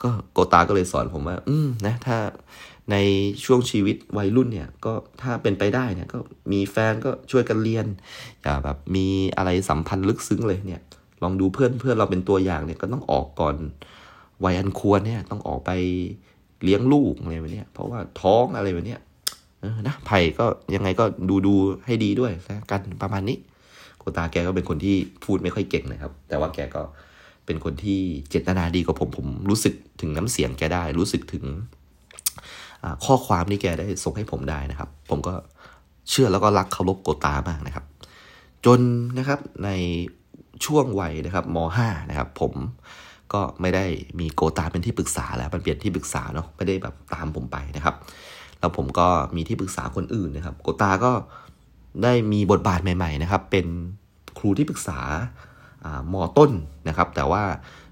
[0.03, 2.17] ก็โกตาก็เลยสอนผมว่า อืมนะ ถ้า
[2.91, 2.97] ใน
[3.45, 4.93] ช่วงชีวิตวัยรุ่นเนี่ย ก็
[5.23, 6.19] ถ้าเป็นไปได้เนี่ย ก็
[6.53, 7.87] มีแฟนก็ช่วยกันเรียน
[8.43, 9.07] อย่าแบบมี
[9.37, 10.81] อะไรสัมพันธ์ลึกซึ้งเลยเนี่ย
[11.23, 13.57] ลองดูเพื่อนเพื่อนเราเป็นตัวอย่างเนี่ยก็ต้องออกก่อน
[14.45, 15.71] วัยอันควรเนี่ย ต้องออกไป
[16.65, 18.97] เลี้ยงลูกอะไรแบบนี้เพราะว่าท้องอะไรแบบนี้
[19.87, 21.55] นะไผ่ก็ยังไงก็ดูดู
[21.87, 23.37] ให้ดีด้วยนะกันประมาณนี้
[23.99, 26.83] โกตาแกก็เป็นคนที่พูดไม่ค่อยเก่งนะครับ แต่ว่าแกก็
[27.47, 31.45] เป็นคนที่เจตนาดีกว่าผม ผมรู้สึกถึงน้ำเสียงแกได้ รู้สึกถึง
[33.05, 35.35] ข้อความที่แกได้ส่งให้ผมได้นะครับ ผมก็
[36.11, 37.85] เชื่อแล้วก็รักเคารพโกตามากนะครับ
[38.65, 38.81] จน
[39.19, 39.71] นะครับใน
[40.65, 42.53] ช่วงวัยนะครับม .5 นะครับ ผม
[43.33, 43.85] ก็ไม่ได้
[44.21, 47.95] มีโกตาเป็นที่ปรึกษาแล้วมันเปลี่ยนที่ปรึกษาเนาะไม่ได้แบบตามผมไปนะครับ
[48.61, 51.13] แล้วผมก็มีที่ปรึกษาคนอื่นนะครับ โกตาก็
[52.03, 53.67] ได้มีบทบาทใหม่ ๆ นะครับ เป็น
[54.39, 54.99] ครูที่ปรึกษา
[56.13, 56.51] มอต้น
[56.89, 57.43] นะครับ แต่ว่า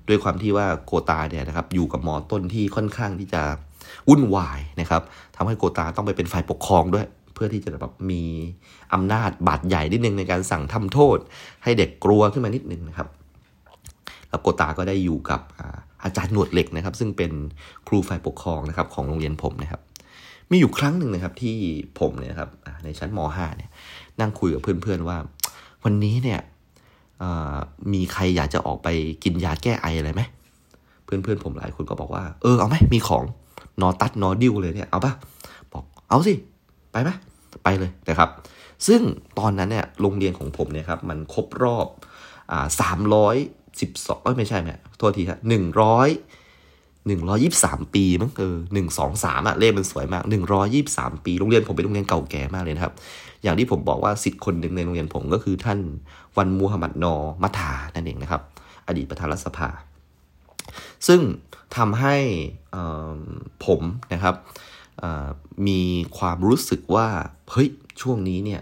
[0.08, 3.42] ด้วยความที่ว่าโกตาเนี่ยนะครับอยู่กับมอต้นที่ค่อนข้างที่จะ
[4.08, 5.02] วุ่นวายนะครับ
[5.36, 8.22] ทำให้โกตาต้องไปเป็นฝ่ายปกครองด้วย เพื่อที่จะแบบมี
[8.92, 11.18] อำนาจบาดใหญ่นิดนึงในการสั่งทำโทษ
[11.62, 13.08] ให้เด็กกลัวขึ้นมานิดนึงนะครับ
[14.28, 15.40] แล้วโกตาก็ได้อยู่กับ
[16.04, 17.32] อาจารย์หนวดเหล็กนะครับ ซึ่งเป็น
[17.88, 19.80] ครูฝ่ายปกครองนะครับของโรงเรียนผมนะครับ
[20.50, 21.56] มีอยู่ครั้งหนึ่งนะครับที่
[22.00, 22.50] ผมเนี่ยครับ
[22.84, 23.70] ในชั้นม .5 เนี่ย
[24.20, 25.18] นั่งคุยกับเพื่อนๆว่า
[25.84, 26.40] วันนี้เนี่ย
[27.92, 28.88] มีใครอยากจะออกไป
[29.24, 30.22] กินยาแก้ไออะไรไหม
[31.04, 33.24] เพื่อนๆผมหลายคนก็บอกว่า เออเอาไหมมีของ
[33.80, 35.12] นอตัดนอดิวเลยเนี่ยเอาปะ
[35.72, 36.34] บอกเอาสิ
[36.92, 37.10] ไปไหม
[37.64, 38.30] ไปเลยนะครับ
[38.86, 39.00] ซึ่ง
[39.38, 41.86] ตอนนั้นเนี่ยโรงเรียนของผมเนี่ยครับมันครบรอบ
[42.80, 43.36] สามร้อย
[43.80, 46.08] สิบสองไม่ใช่ไหมโทษทีครับหนึ่งร้อย
[47.06, 52.94] หนึ่งร้อยิบสามปีมั้งเออหนึ่งสองสามอะเลขมันสวยมากหนึ่งร้อยิบสามปี โรงเรียนผมเป็นโรงเรียนเก่าแก่มากเลยนะครับ
[53.42, 55.78] อย่างที่ผมบอกว่าสิทธิ์คนหนึ่งในโรงเรียนผมก็คือท่าน
[56.36, 58.42] วันมูฮัมหมัดนอมัทานั่นเองนะครับ
[58.86, 59.68] อดีตประธานรัฐสภา
[61.06, 61.20] ซึ่ง
[61.76, 62.16] ทำให้
[63.66, 63.80] ผม
[64.12, 64.34] นะครับ
[65.68, 65.80] มี
[66.18, 67.06] ความรู้สึกว่า
[67.50, 67.68] เฮ้ย
[68.00, 68.60] ช่วงนี้เนี่ย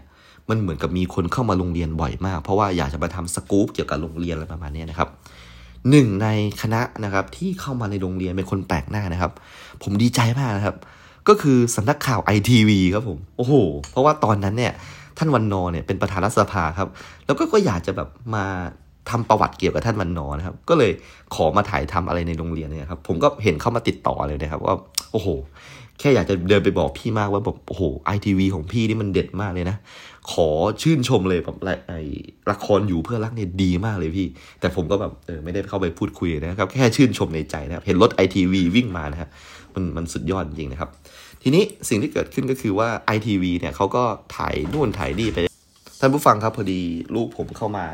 [0.49, 5.09] มันเหมือนกับมีคนเข้ามาโรงเรียนบ่อยมาก เพราะว่าอยากจะมาทำสกู๊ปเกี่ยวกับโรงเรียนอะไรประมาณนี้นะครับ
[5.91, 6.29] หนึ่งใน
[6.63, 9.33] คณะนะครับที่เข้ามาในโรงเรียนเป็นคนแปลกหน้านะครับ
[9.83, 10.77] ผมดีใจมากนะครับ
[11.29, 13.55] ก็คือสำนักข่าวไอทีวีครับผม โอ้โห
[13.91, 14.73] เพราะว่าตอนนั้นเนี่ย
[15.19, 16.89] ท่านวันนอเนี่ยเป็นประธานรัฐสภาครับ
[17.27, 18.45] แล้วก็ก็อยากจะแบบมา
[19.11, 20.93] ทำประวัติเกี่ยวกับท่านวันนอนะครับ ก็เลย
[21.35, 24.77] ขอมาถ่ายทำอะไรในโรงเรียนเนี่ยครับ ผมก็เห็นเข้ามาติดต่อเลยนะครับ ว่า
[25.13, 25.29] โอ้โห
[25.99, 29.77] แค่อยากจะเดินไปบอกพี่มากว่าแบบโอ้โหไอทีวีของพี่นี่มันเด็ดมากเลยนะ
[30.33, 30.49] ขอ
[30.83, 31.57] ชื่นชมเลยแบบ
[31.89, 31.93] ไอ
[32.51, 34.27] ละครอยู่เพื่อรักเนี่ยดีมากเลยพี่
[34.61, 39.29] แต่ผมก็แบบเออไม่ได้เข้าไปพูดคุยนะครับ แค่ชื่นชมในใจนะครับ เห็นรถไอทีวีวิ่งมานะครับ
[39.75, 40.91] มันมันสุดยอดจริงนะครับ
[41.43, 44.05] ทีนี้สิ่งที่เกิดขึ้นก็คือว่า ITV เนี่ยเขาก็
[44.37, 45.39] ถ่ายนู่นถ่ายนี่ไป
[46.01, 46.81] ท่านผู้ฟังครับพอดี
[47.15, 47.87] ลูกผมเข้ามา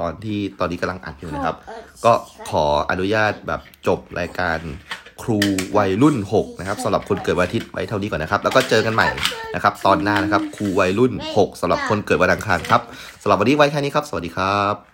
[0.00, 1.56] ตอนที่ตอนนี้กำลังอัดอยู่นะครับ
[2.04, 2.12] ก็
[2.50, 4.58] ขออนุญาตแบบจบรายการ
[5.22, 5.38] ครู
[5.76, 9.08] วัยรุ่น 6 นะครับสำหรับคนเกิดวันอาทิตย์ไว้เท่านี้ก่อนนะครับ แล้วก็เจอกันใหม่
[9.54, 12.82] นะครับ ตอนหน้านะครับครูวัยรุ่น 6สำหรับคนเกิดวันอังคารครับ
[13.22, 14.91] สำหรับวันนี้ไว้แค่นี้ครับ สวัสดีครับ